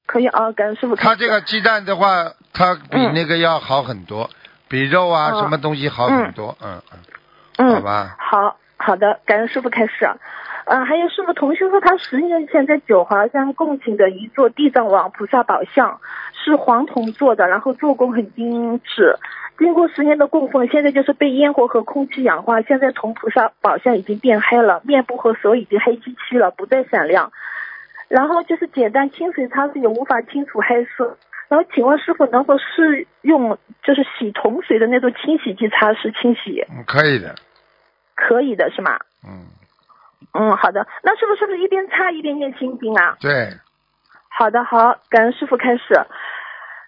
[0.07, 0.97] 可以啊，感恩师傅。
[0.97, 4.31] 他这个鸡蛋的话，它比嗯那个要好很多，
[4.69, 6.81] 比肉啊、哦什么东西好很多，嗯
[7.59, 8.17] 嗯，好嗯，吧。
[8.19, 10.09] 好好的，感恩师傅开始。
[10.67, 16.01] 呃，还有师傅，同修说他十年前在九华山供请的一座地藏王菩萨宝像
[16.33, 19.17] 是黄铜做的，然后做工很精致。
[19.59, 27.31] 经过十年的供奉，现在就是被烟火和空气氧化，现在铜菩萨宝像已经变黑了，面部和手已经黑漆漆了，不再闪亮。
[28.09, 31.17] 然后就是简单清水擦拭也无法清除黑色。
[31.49, 36.61] 然后请问师傅能否试用就是洗桶水的那种清洗剂擦拭清洗？
[36.69, 37.35] 嗯，可以的，
[38.17, 38.99] 可以的是吗？
[39.25, 39.47] 嗯，
[40.35, 40.87] 嗯，好的。
[41.05, 43.17] 那师傅是不是一边擦一边念心经啊？
[43.21, 43.53] 对，
[44.29, 45.83] 好的，好，感恩师傅开始。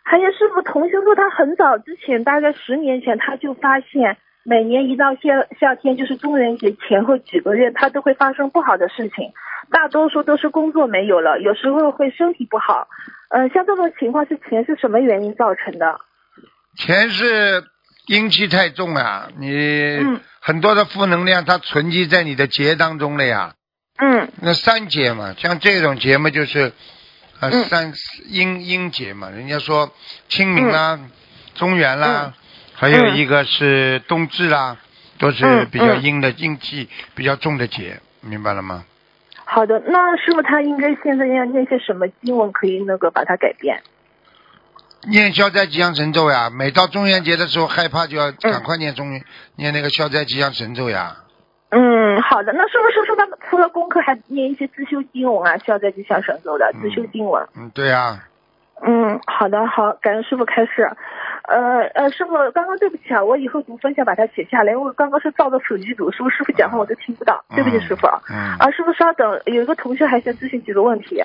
[0.02, 9.32] 还有师傅，同修说他很早之前，大概十年前，他就发现每年一到夏夏天，就是中元节前后几个月，他都会发生不好的事情，
[9.70, 12.88] 大多数都是工作没有了，有时候会身体不好。
[13.30, 16.00] 呃、像这种情况是钱是什么原因造成的？
[16.76, 17.64] 钱是
[18.06, 19.50] 阴气太重啊，你
[19.98, 23.54] 嗯很多的负能量它存积在你的结当中了呀。
[24.00, 26.72] 嗯那三节嘛，像这种节嘛，就是
[27.40, 27.92] 呃嗯三
[28.28, 29.92] 阴阴节嘛，人家说
[30.28, 30.98] 清明啦、
[31.54, 32.32] 中元啦，嗯
[32.74, 34.76] 还有一个是冬至啦，
[35.18, 38.84] 都是嗯比较嗯阴的阴气比较重的节，明白了吗？
[39.50, 43.80] 好的，那师傅他应该现在要念些什么经文可以那个把它改变？
[45.08, 49.06] 念消灾吉祥神咒呀，每到中元节的时候害怕就要嗯赶快念中、
[49.56, 51.16] 念那个消灾吉祥神咒呀。
[51.70, 52.52] 嗯，好的。
[52.52, 55.56] 那是不是说他们除了功课还念一些自修经文啊？
[55.58, 57.48] 消灾吉祥神咒的自修经文？
[57.56, 58.20] 嗯，对呀、
[58.82, 60.90] 嗯，好的，好，感恩师傅开始。
[61.48, 67.42] 呃呃，师傅，刚刚对不起啊，我以后读分享把它写下来，因为我刚刚是照着手机读，师傅师傅讲话我都听不到？
[67.54, 68.06] 对不起，师傅。
[68.28, 71.24] 嗯，啊，师傅稍等，有一个同学还想咨询几个问题。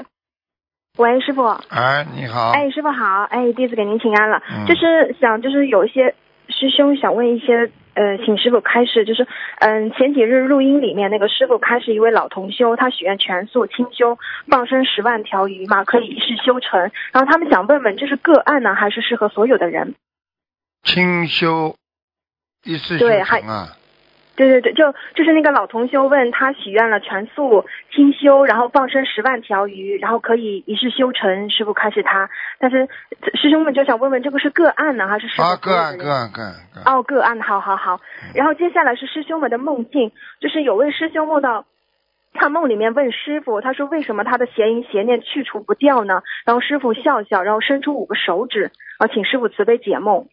[0.98, 1.44] 喂，师傅。
[1.70, 2.52] 哎，你好。
[2.52, 4.42] 哎，师傅好，哎，弟子给您请安了。
[4.50, 6.16] 嗯就是想，就是有一些
[6.48, 9.28] 师兄想问一些，呃，请师傅开示，就是，
[9.60, 14.18] 嗯，前几日录音里面那个师傅开示一位老同修，他许愿全素清修，
[14.48, 16.80] 放生十万条鱼嘛，可以一世修成。
[17.12, 19.96] 然后他们想问问，这是个案呢，还是适合所有的人？
[20.84, 21.76] 清修
[22.64, 23.68] 一世修对还成啊，
[24.36, 31.50] 对对对，就就是那个老同修问他许愿了全素清修，然后放生十万条鱼，然后可以一世修成。
[31.50, 32.30] 师傅开示他，
[32.60, 32.88] 但是
[33.36, 35.56] 师兄们就想问问，这个是个案呢，还是啊？
[35.58, 36.54] 个案个案个案。
[36.86, 38.02] 哦，个案，好好好。
[38.34, 41.66] 然后接下来是师兄们的梦境，就是有位师兄梦到。
[42.36, 46.24] 他梦里面问师傅，他说为什么他的邪淫邪念去除不掉呢？
[46.46, 50.28] 然后师傅笑笑，然后伸出五个手指，然后请师傅慈悲解梦。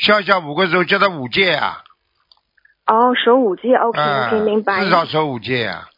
[0.00, 1.82] 笑笑五个手叫他五戒啊，
[2.86, 4.80] 哦，守五戒，OK 啊 OK，明白。
[4.80, 5.88] 至少守五戒啊。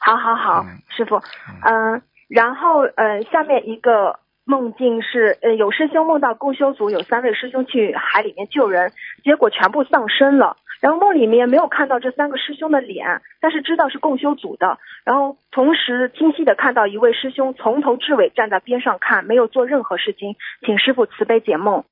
[0.00, 8.92] 好好好，嗯师傅，嗯、然后呃，下面一个梦境是，呃，有师兄梦到共修组有三位师兄去海里面救人，
[9.24, 10.56] 结果全部丧生了。
[10.80, 14.78] 然后梦里面没有看到这三个师兄的脸，但是知道是共修组的。
[15.04, 21.84] 然后同时清晰的看到一位师兄从头至尾站在边上看，没有做任何事情，请师傅慈悲解梦。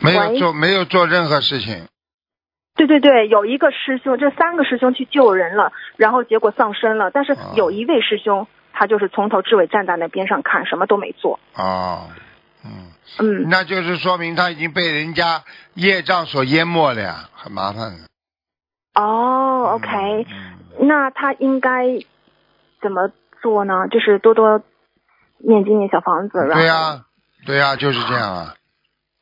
[0.00, 1.86] 没有做没有做任何事情，
[2.76, 7.10] 对对对，有一个师兄，这三个师兄去救人了，然后结果丧生了。
[7.10, 11.40] 但是有一位师兄，他就是从头至尾站在那边上看，什么都没做。
[11.54, 12.08] 哦，
[12.64, 15.42] 嗯，嗯，那就是说明他已经被人家
[15.74, 18.08] 业障所淹没了呀，很麻烦的。
[18.94, 21.86] 哦，OK，嗯那他应该
[22.80, 23.10] 怎么
[23.42, 23.88] 做呢？
[23.90, 24.62] 就是多多
[25.38, 27.04] 念经念小房子，对呀、
[27.44, 28.54] 对呀、就是这样啊。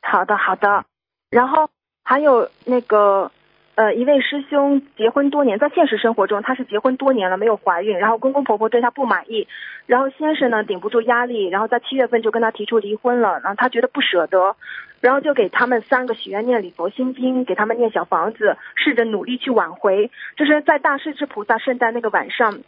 [0.01, 0.85] 好的，好的。
[1.29, 1.69] 然后
[2.03, 3.31] 还有那个
[3.75, 9.47] 呃，一位师兄结婚多年，在现实生活中他是结婚多年了没有怀孕，然后公公婆婆对他不满意，
[9.85, 14.55] 然后先生呢顶不住压力，然后在七月份就跟他提出离婚了，然后他觉得不舍得，
[14.99, 20.09] 然后就给他们三个许愿念礼佛心经，给他们念小房子，试着努力去挽回。
[20.37, 22.59] 就是在大势至菩萨圣诞那个晚上。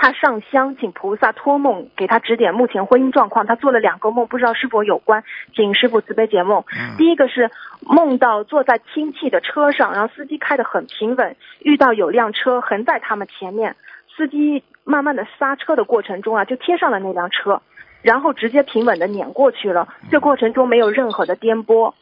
[0.00, 3.44] 他上香请菩萨托梦给他指点目前婚姻状况。
[3.44, 5.24] 他做了两个梦，不知道是否有关，
[5.54, 6.64] 请师傅慈悲解梦。
[6.72, 7.50] 嗯第一个是
[7.82, 13.76] 梦到坐在亲戚的车上，然后司机开得很平稳，遇到有辆车横在他们前面，
[14.16, 17.60] 司机慢慢的刹车的过程中啊，就贴上了那辆车，
[18.00, 19.86] 然后直接平稳的碾过去了。
[20.10, 21.92] 这过程中没有任何的颠簸。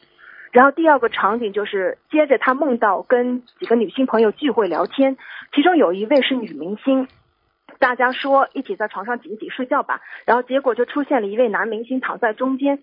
[0.53, 5.19] 然后第二个场景就是，接着他梦到跟几个女性朋友聚会聊天，
[5.53, 7.07] 其中有一位是女明星，
[7.79, 12.81] 大家说一起在床上挤一挤睡觉吧，然后结果就出现了一位男明星躺在中间。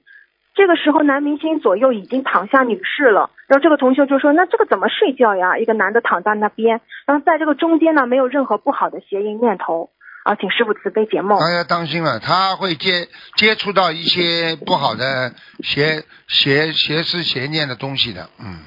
[0.54, 9.90] 这个时候，男明星左右已经躺下女士了，然后这个同学就说：“那这个怎么睡觉呀？”一个男的躺在那边，然后在这个中间呢，没有任何不好的邪淫念头
[10.24, 11.38] 啊，请师傅慈悲解梦。
[11.40, 18.60] 大家当心了，他会接接触到一些不好的邪邪邪思邪念的东西的，嗯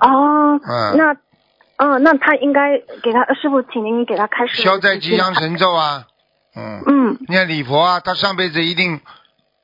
[0.00, 1.14] 哦，嗯，那，
[1.78, 6.06] 嗯，那他应该给他师傅，请您给他开始消灾吉祥神咒啊，
[6.56, 6.82] 嗯。
[6.86, 9.00] 嗯，念礼佛啊，他上辈子一定，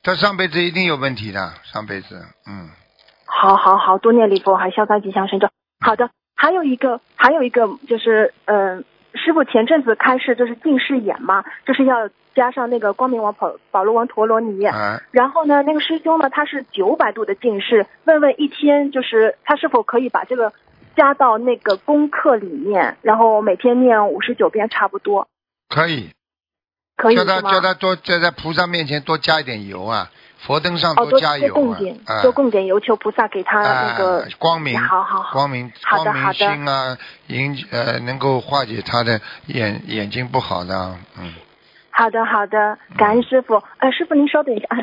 [0.03, 2.69] 他上辈子一定有问题的，上辈子，嗯，
[3.25, 5.49] 好好好，多念礼佛，还消灾吉祥神咒。
[5.81, 8.85] 好的，还有一个，还有一个就是，嗯、
[9.15, 14.67] 师傅前阵子开示就是近视眼嘛，就是要加上那个光明王宝宝罗王陀罗尼。
[14.67, 20.53] 哎，然后呢，那个师兄呢，他是九百度的近视，问问一天就是他是否可以把这个
[20.97, 25.29] 加到那个功课里面，然后每天念五十九遍差不多，
[25.69, 26.11] 可以，
[26.97, 27.17] 可以？
[27.17, 32.23] 叫他叫他多在在菩萨面前多加一点油啊，佛灯上哦，多多加油啊供点，，啊。
[32.23, 36.13] 多供点油，求菩萨给他那个啊光明，好好好，光明，光明好的。
[36.13, 41.35] 好的心啊，引呃能够化解他的眼眼睛不好的啊，嗯，
[41.91, 43.63] 好的，好的，感恩师傅。
[43.79, 44.79] 呃，师傅您稍等一下，啊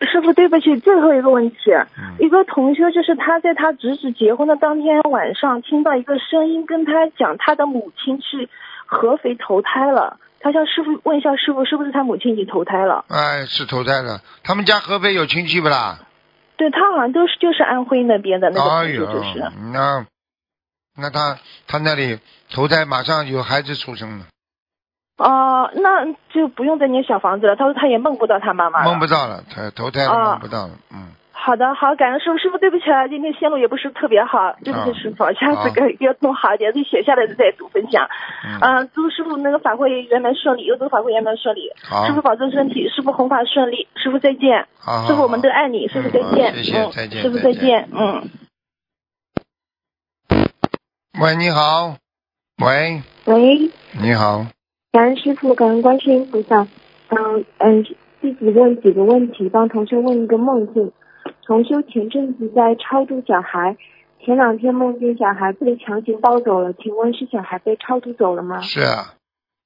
[0.00, 1.56] 师傅对不起，最后一个问题，
[1.96, 8.48] 嗯一个同学就是他在他侄子结婚的当天晚上听到一个声音跟他讲他的母亲去
[8.84, 13.04] 合肥投胎了，他向师傅问一下师傅是不是他母亲已经投胎了？
[13.08, 14.20] 哎，是投胎了。
[14.44, 15.98] 他们家合肥有亲戚不啦？
[16.58, 19.38] 对他好像都是就是安徽那边的那个同学，哎呦就是。，
[19.72, 20.06] 那
[20.98, 22.18] 那他他那里
[22.50, 24.26] 投胎马上有孩子出生了，
[25.18, 27.56] 哦、那就不用再念小房子了。
[27.56, 28.84] 他说他也梦不到他妈妈。
[28.84, 38.08] 梦不到了，他投胎了梦不到了，嗯，好的，好，感恩师傅，师傅对不起啊，今天线路也不是特别好，对不起师傅，下次给要弄好一点，就写下来再读分享。
[38.60, 41.70] 嗯、祝师傅那个法会圆满顺利，又祝法会圆满顺利。
[42.06, 44.66] 师傅保重身体，师傅弘法顺利，师傅再见。
[44.78, 46.54] 好师傅我们都爱你，师傅再见。
[46.56, 48.28] 谢谢再见师傅再见，嗯。
[51.18, 51.96] 喂，你好，
[52.62, 54.44] 喂，喂，你好，
[54.96, 56.66] 感恩师傅，感恩观世音菩萨。
[57.10, 57.84] 嗯嗯，
[58.22, 60.90] 自己问几个问题，帮同学问一个梦境。
[61.44, 63.76] 同修前阵子在超度小孩，
[64.24, 68.62] 前两天梦见小孩被强行抱走了，请问是小孩被超度走了吗？
[68.62, 69.12] 是啊，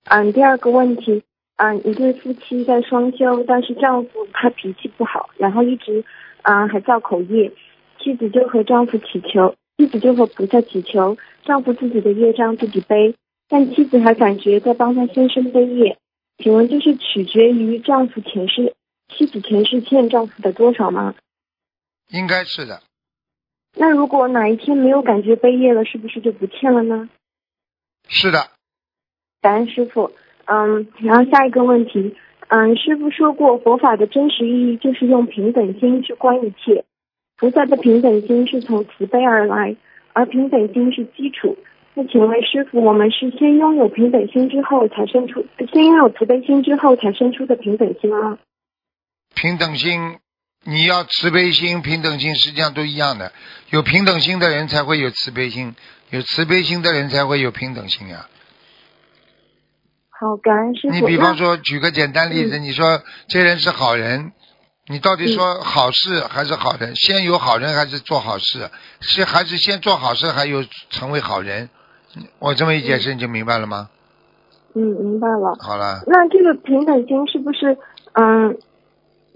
[0.06, 1.22] 嗯，第二个问题，
[1.58, 6.02] 嗯，一对夫妻在双休，但是丈夫他脾气不好，然后一直
[6.42, 7.52] 嗯还造口业，
[8.00, 13.14] 妻子就和丈夫祈求，妻子就和菩萨祈求，丈夫自己的业障自己背，
[13.50, 15.98] 但妻子还感觉在帮他先生背业，
[16.38, 18.74] 请问这是取决于丈夫前世，
[19.08, 21.16] 妻子前世欠丈夫的多少吗？
[22.08, 22.80] 应该是的，
[23.76, 27.10] 那如果哪一天没有感觉背业了，是不是就不欠了呢？
[28.08, 28.50] 是的，
[29.42, 30.12] 感恩师傅。
[30.46, 32.16] 嗯，然后下一个问题，
[32.48, 36.84] 嗯，师傅说过，佛法的真实意义就是用平等心去观一切。
[37.36, 39.76] 菩萨的平等心是从慈悲而来，
[40.12, 41.56] 而平等心是基础。
[41.94, 48.38] 那请问师傅，我们是先拥有平等心之后才生出，先拥有慈悲心之后才生出的平等心吗？
[49.34, 50.18] 平等心，
[50.64, 53.32] 你要慈悲心、平等心，实际上都一样的。
[53.70, 55.74] 有平等心的人才会有慈悲心，
[56.10, 58.28] 有慈悲心的人才会有平等心呀、
[60.10, 60.94] 好，感恩师傅。
[60.94, 64.32] 你比方说，举个简单例子，你说这人是好人，
[64.86, 66.94] 你到底说好事还是好人？
[66.94, 68.70] 先有好人还是做好事？
[69.00, 71.68] 是还是先做好事，还有成为好人？
[72.38, 73.88] 我这么一解释，你就明白了吗？
[74.74, 75.56] 嗯，明白了。
[75.60, 77.76] 好了，那这个平等心是不是
[78.12, 78.56] 嗯，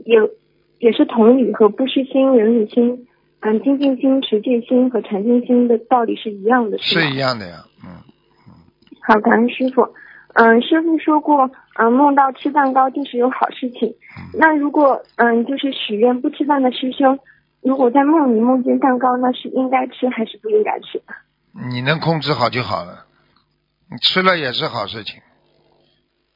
[0.04, 0.30] 有
[0.78, 3.06] 也是同理和不施心、忍辱心、
[3.40, 7.90] 嗯精进心、持戒心和禅定心的道理是一样的，是一样的呀，嗯，
[9.02, 9.88] 好，感恩师傅。
[10.34, 11.48] 嗯，师傅说过，
[11.78, 13.94] 嗯，梦到吃蛋糕就是有好事情。
[14.36, 17.18] 那如果嗯，就是许愿不吃饭的师兄，
[17.62, 21.00] 如果在梦里梦见蛋糕，那是应该吃还是不应该吃？
[21.70, 23.06] 你能控制好就好了，
[23.90, 25.22] 你吃了也是好事情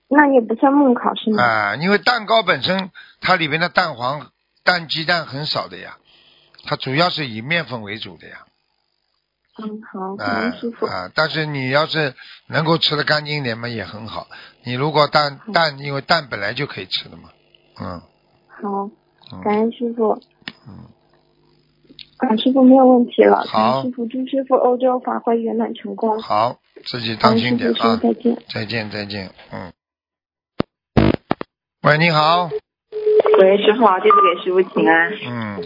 [0.08, 1.42] 那也不算梦考是吗？
[1.42, 2.90] 啊，因为蛋糕本身
[3.20, 4.30] 它里面的蛋黄、
[4.64, 5.98] 蛋鸡蛋很少的呀，
[6.64, 8.46] 它主要是以面粉为主的呀。
[9.60, 10.86] 嗯，好，感啊恩师傅。
[10.86, 11.10] 啊！
[11.14, 12.14] 但是你要是
[12.46, 14.28] 能够吃的干净一点嘛，也很好。
[14.62, 17.30] 你如果蛋蛋，因为蛋本来就可以吃的嘛，
[17.80, 18.00] 嗯
[18.46, 18.90] 好，
[19.32, 20.22] 嗯感恩师傅。
[20.68, 20.88] 嗯，
[22.18, 23.44] 啊，师傅没有问题了。
[23.46, 26.20] 好师傅，祝师傅欧洲法会圆满成功。
[26.20, 27.96] 好，自己当心点啊！
[28.02, 28.36] 再见。
[28.48, 29.72] 再见再见，嗯。
[31.82, 32.50] 喂，你好，
[33.38, 35.12] 喂，师傅好，弟子给师傅请安。
[35.26, 35.62] 嗯，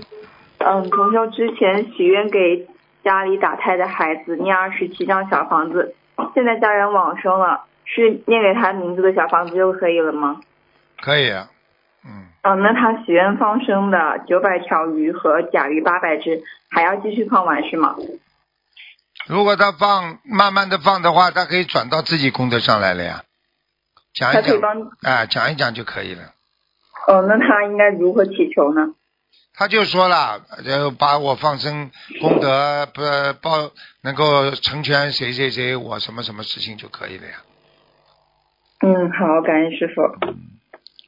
[0.59, 2.69] 嗯，同修之前许愿给
[3.03, 5.95] 家里打胎的孩子念二十七张小房子，
[6.35, 10.41] 现在家人往生了，是念给他名字的小房子就可以了吗？
[11.01, 11.49] 可以啊，
[12.05, 17.97] 嗯，哦那他许愿放生的九百条鱼和甲鱼八百只，还要继续放完是吗？
[19.29, 23.23] 如果他放慢慢的放的话，他可以转到自己功德上来了呀。
[24.13, 26.23] 讲一讲，他可以帮，啊，讲一讲就可以了。
[27.07, 28.95] 哦，那他应该如何祈求呢？
[29.55, 31.91] 他就说了，呃，把我放生
[32.21, 33.03] 功德不
[33.41, 33.71] 报
[34.03, 37.35] 能够成全谁谁谁，我什么什么事情就可以了呀。
[38.81, 40.03] 嗯，好，感恩师傅。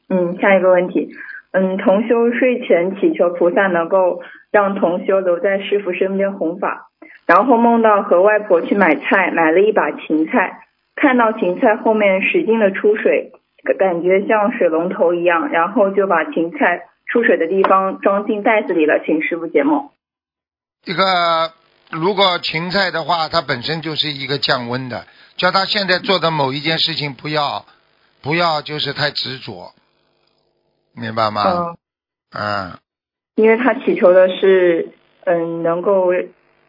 [0.07, 1.09] 嗯，下一个问题，
[1.51, 6.89] 嗯，同修睡前祈求菩萨能够让同修留在师傅身边弘法，
[7.25, 10.59] 然后梦到和外婆去买菜，买了一把芹菜，
[10.95, 13.31] 看到芹菜后面使劲的出水，
[13.79, 19.89] 感觉像水龙头一样，然后就把芹菜出水的地方装进袋子里了，请师傅解梦。
[20.83, 21.03] 这个
[21.91, 27.65] 如果芹菜的话，它本身就是一个降温的，叫他现在做的某一件事情不要
[28.21, 29.73] 不要就是太执着，
[30.95, 31.75] 明白吗？
[32.31, 32.79] 嗯，啊，
[33.35, 34.89] 因为他祈求的是，
[35.25, 36.11] 嗯，能够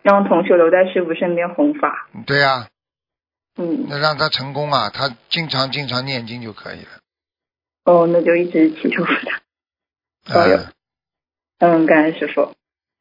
[0.02, 2.08] 让同学留在师傅身边弘法。
[2.26, 2.68] 对呀、
[3.56, 6.88] 嗯，那让他成功啊，他经常经常念经就可以了。
[7.84, 10.34] 哦，那就一直祈求他。
[10.34, 10.72] 保佑啊，
[11.58, 12.52] 嗯，感恩师傅。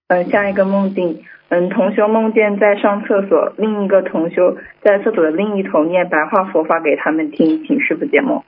[0.08, 8.44] 嗯，下一个梦境，嗯，同修梦见在上厕所，另一个同修在厕所的另一头念白话佛法给他们听，请师傅解梦。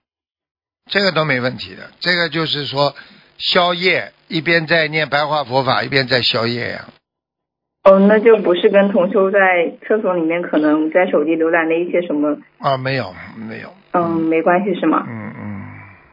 [0.87, 1.83] 这个都没问题的。
[1.99, 2.95] 这个就是说
[3.37, 6.85] 宵夜，一边在念白话佛法，一边在宵夜呀、
[7.83, 9.39] 哦，那就不是跟同修在
[9.87, 12.77] 厕所里面可能在手机浏览的一些什么，啊。
[12.77, 13.73] 没有，没有。
[13.93, 15.05] 嗯，没关系是吗？
[15.07, 15.61] 嗯嗯。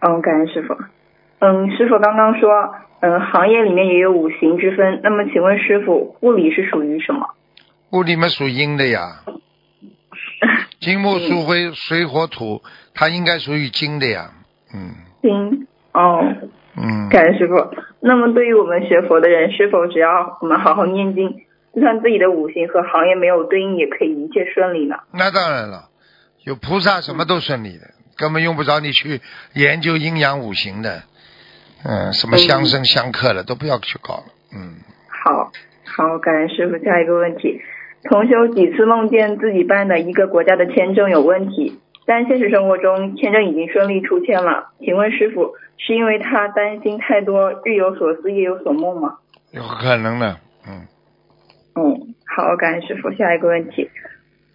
[0.00, 0.76] 嗯，感恩师傅。
[1.40, 7.34] 嗯，师傅刚刚说，嗯，行业里面也有五行之分，那么请问师傅，物理是属于什么？
[7.92, 9.22] 物理嘛属阴的呀，
[10.80, 11.18] 金木
[11.74, 12.62] 水火土，
[12.92, 14.30] 它应该属于金的呀。
[14.74, 15.66] 嗯行。
[15.92, 16.22] 哦，
[16.76, 17.08] 嗯。
[17.08, 17.54] 感恩师傅。
[18.00, 21.42] 那么对于我们学佛的人，是否只要我们好好念经，
[21.74, 24.96] 就算自己的五行和行业没有对应，也可以一切顺利呢？
[25.12, 25.88] 那当然了，
[26.44, 29.20] 有菩萨什么都顺利的，根本用不着你去
[29.54, 31.04] 研究阴阳五行的。
[31.86, 34.24] 嗯，什么相生相克的都不要去搞了。
[34.56, 35.52] 嗯，好，
[35.84, 36.82] 好，感恩师傅。
[36.84, 37.60] 下一个问题，
[38.10, 44.70] 同修几次梦见自己办的一个国家的签证有问题，但现实生活中签证已经顺利出签了。
[44.80, 49.18] 请问师傅，是因为他担心太多，日有所思夜有所梦吗？
[49.52, 50.38] 有可能的。
[50.66, 50.86] 嗯，
[51.76, 53.10] 嗯，好，感谢师傅。
[53.12, 53.88] 下一个问题，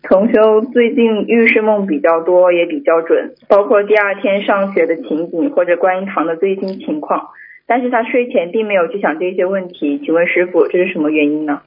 [0.04, 7.30] 同修最近预示梦比较多，也比较准，包括第二天上学的情景或者观音堂的最新情况。
[7.66, 11.62] 但是他睡前并没有去想这些问题，请问师傅这是什么原因呢？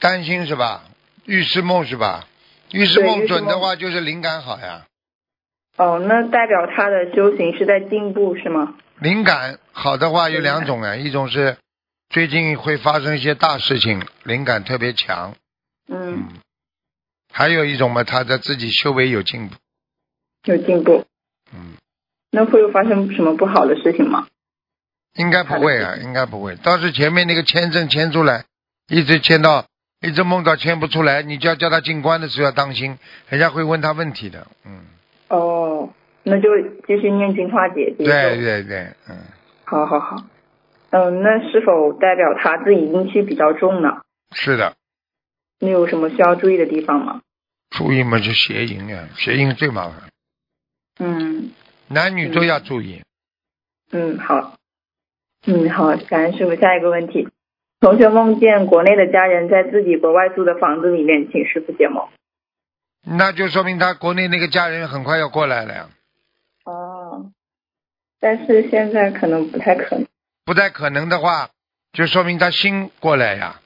[0.00, 0.82] 担心是吧？
[1.26, 2.24] 预示梦是吧？
[2.72, 4.86] 预示梦准的话，就是灵感好呀。
[5.76, 8.74] 哦，那代表他的修行是在进步是吗？
[9.00, 11.56] 灵感好的话有两种啊，一种是
[12.08, 15.32] 最近会发生一些大事情，灵感特别强；
[15.88, 16.28] 嗯，
[17.32, 19.56] 还有一种嘛，他在自己修为有进步。
[20.44, 21.04] 有进步。
[21.52, 21.74] 嗯，
[22.30, 24.28] 那会有发生什么不好的事情吗？
[25.16, 26.54] 应该不会啊，应该不会。
[26.56, 28.44] 倒是前面那个签证签出来，
[28.88, 29.66] 一直签到，
[30.04, 32.98] 一直梦到签不出来，你就要叫他进关的时候要当心，
[33.28, 34.46] 人家会问他问题的。
[34.64, 34.84] 嗯，
[35.28, 35.88] 哦，
[36.22, 36.48] 那就
[36.86, 37.94] 继续念经化解。
[37.98, 39.16] 接受对对对，嗯，
[39.64, 40.16] 好好好。
[40.90, 44.02] 嗯，那是否代表他自己阴气比较重呢？
[44.32, 44.74] 是的，
[45.58, 47.22] 你有什么需要注意的地方吗？
[47.70, 49.94] 注意嘛，就邪淫啊，邪淫最麻烦，
[51.00, 51.50] 嗯
[51.88, 53.02] 男女都要注意。
[53.90, 54.56] 嗯，好。
[55.46, 56.54] 嗯，好，感恩师傅。
[56.56, 57.28] 下一个问题，
[57.80, 62.08] 同学梦见国内的家人在自己国外租的房子里面，请师傅解梦。
[63.06, 65.88] 那就说明他国内那个家人很快要过来了呀，
[66.64, 67.26] 哦，
[68.18, 70.06] 但是现在可能不太可能。
[70.46, 71.50] 不太可能的话，
[71.92, 73.60] 就说明他新过来呀，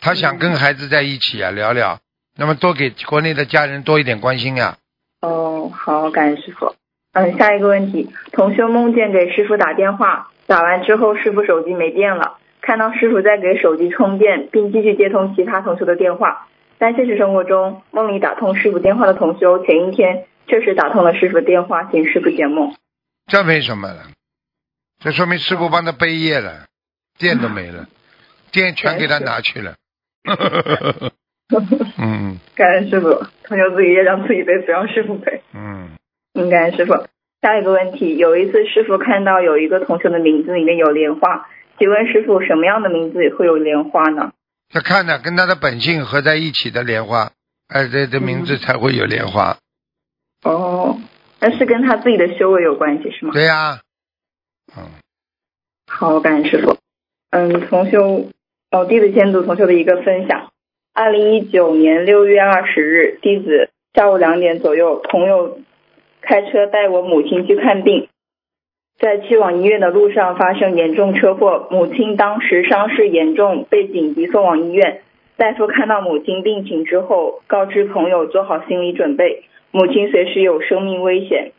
[0.00, 2.00] 他想跟孩子在一起啊，聊聊，
[2.36, 4.76] 那么多给国内的家人多一点关心呀。
[5.22, 6.74] 哦，好，感谢师傅。
[7.12, 16.46] 嗯，下一个问题，同学梦见给师傅打电话，打完之后师傅手机没电了，看到师傅在给手机充电，并继续接通其他同学的电话，
[16.78, 22.74] 但现实生活中，梦里打通师傅电话的同修，前一天确实打通了师傅电话，请师傅解梦。
[23.26, 24.02] 这没什么了，
[24.98, 26.66] 这说明师傅帮他背业了，
[27.18, 27.86] 电都没了，
[28.52, 29.74] 电全给他拿去了。
[31.98, 33.08] 嗯感恩师傅，
[33.44, 35.42] 同修自己也让自己背，不让师傅背。
[35.54, 35.90] 嗯，
[36.34, 36.92] 嗯，感恩师傅。
[37.42, 41.48] 下一个问题，有一次师傅看到有一个同学的名字里面有莲花，
[41.80, 44.32] 请问师傅什么样的名字会有莲花呢？
[44.68, 47.32] 他看的跟他的本性合在一起的莲花，
[47.68, 49.56] 哎，这这名字才会有莲花。
[50.44, 51.00] 哦，
[51.40, 53.32] 那是跟他自己的修为有关系是吗？
[53.32, 53.80] 对呀、
[54.76, 54.84] 嗯
[55.88, 56.76] 好，感谢师傅。
[57.30, 58.28] 嗯，同修，
[58.70, 60.50] 哦，弟子监督同修的一个分享。
[60.92, 65.58] 二零一九年六月二十日，弟子下午两点左右，朋友
[66.20, 68.09] 开车带我母亲去看病，
[69.00, 75.00] 在去往医院的路上发生严重车祸，母亲当时伤势严重，被紧急送往医院。
[75.38, 81.52] 大夫看到母亲病情之后，告知朋友做好心理准备，母亲随时有生命危险。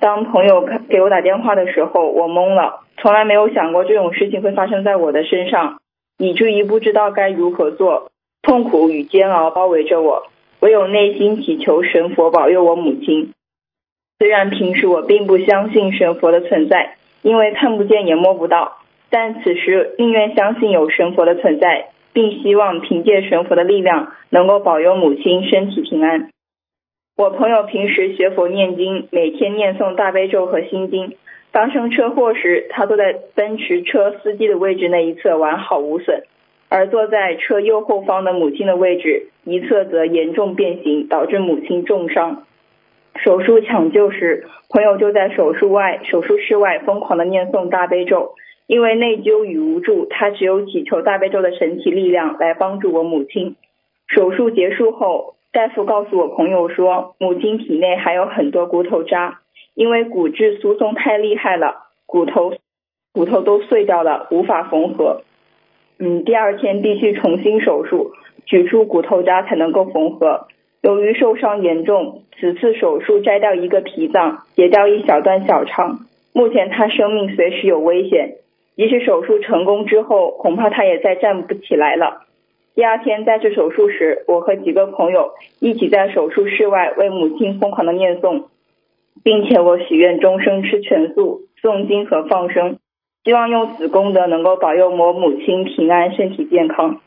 [0.00, 5.80] 当朋友给我打电话的时候，我懵了，从来没有想过这种事情会发生在我的身上，
[6.16, 8.10] 以至于不知道该如何做，
[8.40, 10.22] 痛苦与煎熬包围着我，
[10.60, 13.34] 唯有内心祈求神佛保佑我母亲。
[14.20, 18.78] 虽然平时我并不相信神佛的存在，因为看不见也摸不到，
[19.10, 26.30] 但此时宁愿相信有神佛的存在，并希望凭借神佛的力量，能够保佑母亲身体平安。
[27.16, 31.14] 我朋友平时学佛念经，每天念诵大悲咒和心经。
[31.52, 36.24] 发生车祸时，他坐在奔驰车司机的位置那一侧完好无损，
[36.68, 42.44] 而坐在车右后方的母亲的位置一侧则严重变形，导致母亲重伤。
[43.22, 48.34] 手术抢救时，朋友就在手术外、手术室外疯狂的念诵大悲咒。
[48.66, 53.56] 因为内疚与无助，他只有祈求大悲咒的神奇力量来帮助我母亲。
[54.08, 59.40] 手术结束后，大夫告诉我朋友说，母亲体内还有很多骨头渣，
[59.74, 62.52] 因为骨质疏松太厉害了，骨头
[63.14, 65.22] 骨头都碎掉了，无法缝合。
[65.98, 68.12] 嗯，第二天必须重新手术，
[68.44, 70.48] 取出骨头渣才能够缝合。
[70.80, 78.36] 由于受伤严重，此次手术摘掉一个脾脏，截掉一小段小肠，目前他生命随时有危险。
[78.76, 82.22] 即使手术成功之后，恐怕他也再站不起来了。
[82.76, 88.44] 第二天再次手术时，我和几个朋友一起在手术室外为母亲疯狂的念诵，
[89.24, 92.78] 并且我许愿终生吃全素、诵经和放生，
[93.24, 97.00] 希望用此功德能够保佑我母亲平安、身体健康。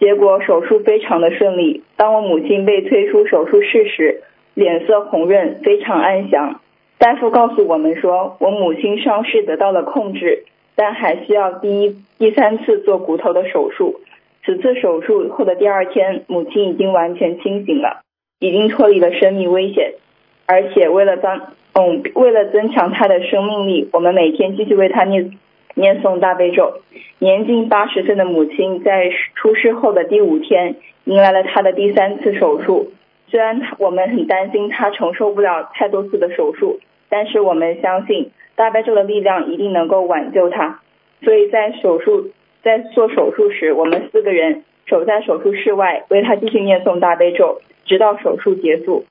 [0.00, 4.22] 结果手术非常的顺利，当我母亲被推出手术室时，
[4.54, 6.60] 脸色红润，非常安详。
[6.98, 10.44] 大夫告诉我们说，我母亲伤势得到了控制，
[10.74, 14.00] 但还需要第一、第三次做骨头的手术。
[14.42, 18.00] 此次手术后的第二天，母亲已经完全清醒了，
[18.38, 19.92] 已经脱离了生命危险。
[20.46, 21.40] 而且为了增，
[21.74, 25.38] 嗯，为了增强她的生命力，我们每天继续为她念
[25.74, 26.80] 念诵大悲咒。
[27.18, 32.92] 年近八十岁的母亲在出事后的第五天，迎来了她的第三次手术。
[33.28, 40.80] 虽然我们很担心她承受不了太多次的手术，但是我们相信大悲咒的力量一定能够挽救她。
[41.22, 42.30] 所以在手术
[42.62, 49.04] 在做手术时，我们四个人守在手术室外，为她继续念诵大悲咒，直到手术结束。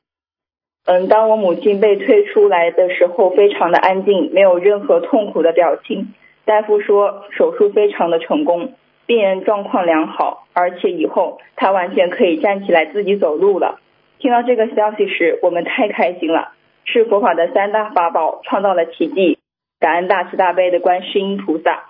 [0.85, 6.13] 嗯，当我母亲被推出来的时候，非常的安静，没有任何痛苦的表情。
[6.49, 8.73] 大夫说手术非常的成功，
[9.05, 13.79] 病人状况良好，而且以后他完全可以站起来自己走路了。
[14.17, 16.53] 听到这个消息时，我们太开心了，
[16.85, 19.37] 是佛法的三大法宝创造了奇迹，
[19.79, 21.83] 感恩大慈大悲的观世音菩萨。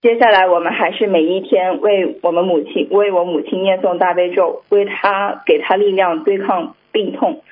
[0.00, 7.42] 接下来，我们还是每一天为我们母亲，为我母亲念诵大悲咒，为她给她力量对抗病痛。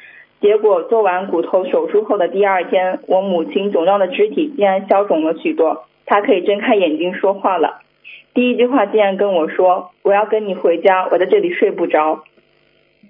[0.40, 7.80] 结果做完骨头手术后的第二天，我母亲肿胀的肢体竟然消肿了许多，他可以睁开眼睛说话了。
[8.34, 12.24] 第一句话竟然跟我说：“我要跟你回家，我在这里睡不着。”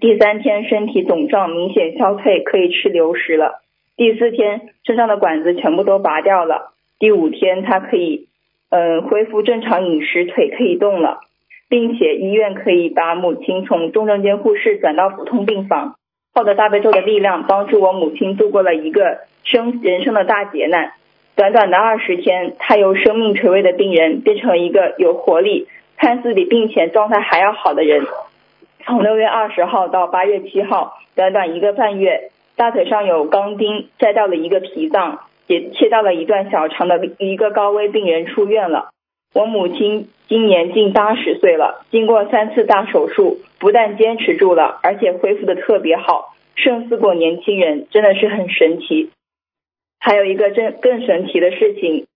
[0.01, 3.63] 第三天身体肿胀明显消退，可以吃流食了。
[3.97, 6.73] 第四天身上的管子全部都拔掉了。
[6.99, 8.29] 第五天他可以，
[8.71, 11.21] 嗯、恢复正常饮食，腿可以动了，
[11.69, 15.95] 并且医院可以把母亲从重症监护室转到普通病房。
[16.35, 20.95] 靠着大悲咒的力量，帮助我母亲度过了一个生人生的大劫难。
[21.35, 28.07] 短短的二十天，她由生命垂危的病人变成了一个有活力、看似比病前状态还要好的人。
[28.85, 38.91] 从六月二十号到八月七号，短短一个半月，大腿上有钢钉，摘掉了一个脾脏，也切掉了一段小肠的一个高危病人出院了。
[39.35, 49.11] 我母亲今年近八十岁了，经过三次大手术，不但坚持住了，而且恢复的特别好，胜似过年轻人，真的是很神奇。
[50.05, 52.07] 还有一个更更神奇的事情，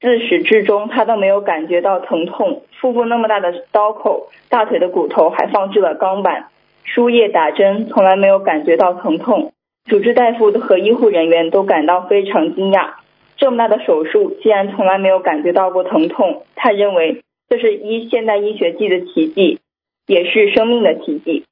[0.00, 6.48] 自始至终他都没有感觉到疼痛，腹部那么大的刀口，大腿的骨头还放置了钢板，
[6.82, 9.52] 输液打针从来没有感觉到疼痛。
[9.84, 12.94] 主治大夫和医护人员都感到非常惊讶，
[13.36, 16.42] 这么大的手术竟然从来没有感觉到过疼痛。
[16.56, 19.60] 他认为这是医现代医学界的奇迹，
[20.08, 21.44] 也是生命的奇迹，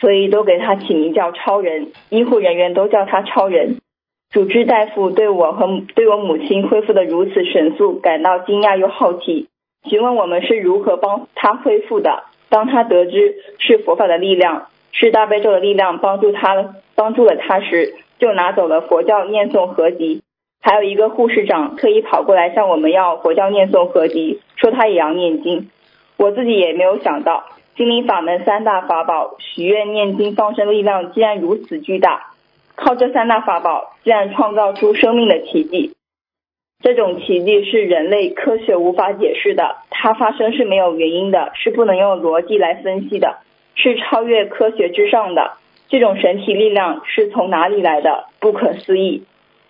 [0.00, 1.92] 所以都给他起名叫超人。
[2.08, 3.76] 医护人员都叫他超人。
[4.32, 9.48] 主治大夫对我和对我母亲恢复的如此神速感到惊讶又好奇，
[9.84, 12.24] 询问我们是如何帮他恢复的。
[12.48, 20.22] 当他得知是佛法的力量，是大悲咒的力量帮助他帮助了他时，就拿走了佛教念诵合集。
[20.62, 25.68] 还有一个护士长特意跑过来向我们要佛教念诵合集，说他也要念经。
[26.16, 27.44] 我自己也没有想到，
[27.76, 32.31] 心灵法门三大法宝许愿、念经、放生力量竟然如此巨大。
[32.76, 35.94] 靠这三大法宝，竟然创造出生命的奇迹。
[36.82, 43.38] 这种奇迹是人类科学无法解释的，它发生是没有原因的，是不能用逻辑来分析的，
[43.76, 45.52] 是超越科学之上的。
[45.88, 48.24] 这种神奇力量是从哪里来的？
[48.40, 49.24] 不可思议。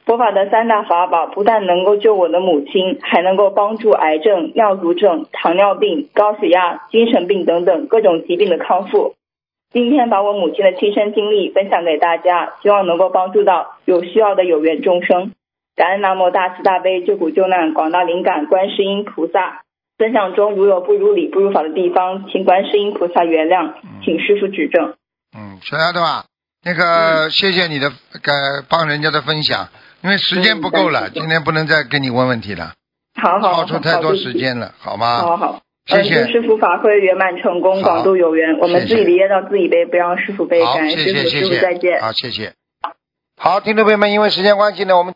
[0.07, 9.15] 佛法的三大法宝不但能够救我的母亲，还能够帮助癌症、尿毒症、糖尿病、高血压、精神病等等各种疾病的康复。
[9.73, 15.33] 今天把我母亲的亲身经历分享给大家，希望能够帮助到有需要的有缘众生。
[15.75, 19.63] 感恩南无大慈大悲救苦救难广大灵感观世音菩萨。
[19.99, 23.73] 分享中如有不如理不如法的地方，请观世音菩萨原谅，
[24.05, 24.95] 请师傅指正。
[25.37, 26.25] 嗯，小丫头啊，
[26.65, 29.69] 那个谢谢你的呃帮人家的分享，
[30.03, 32.73] 因为时间不够了，今天不能再跟你问问题了，
[33.21, 35.19] 好好超出太多时间了，好吗？
[35.21, 35.61] 好好。
[35.87, 38.59] 谢谢嗯祝师傅法会圆满成功，广度有缘。
[38.59, 40.65] 我们自己的业障自己背，不让师傅背。
[40.65, 42.01] 好，感恩谢师傅，谢谢谢，师傅再见。
[42.01, 42.53] 好，谢谢。
[43.37, 45.15] 好，听众朋友们，因为时间关系呢，我们。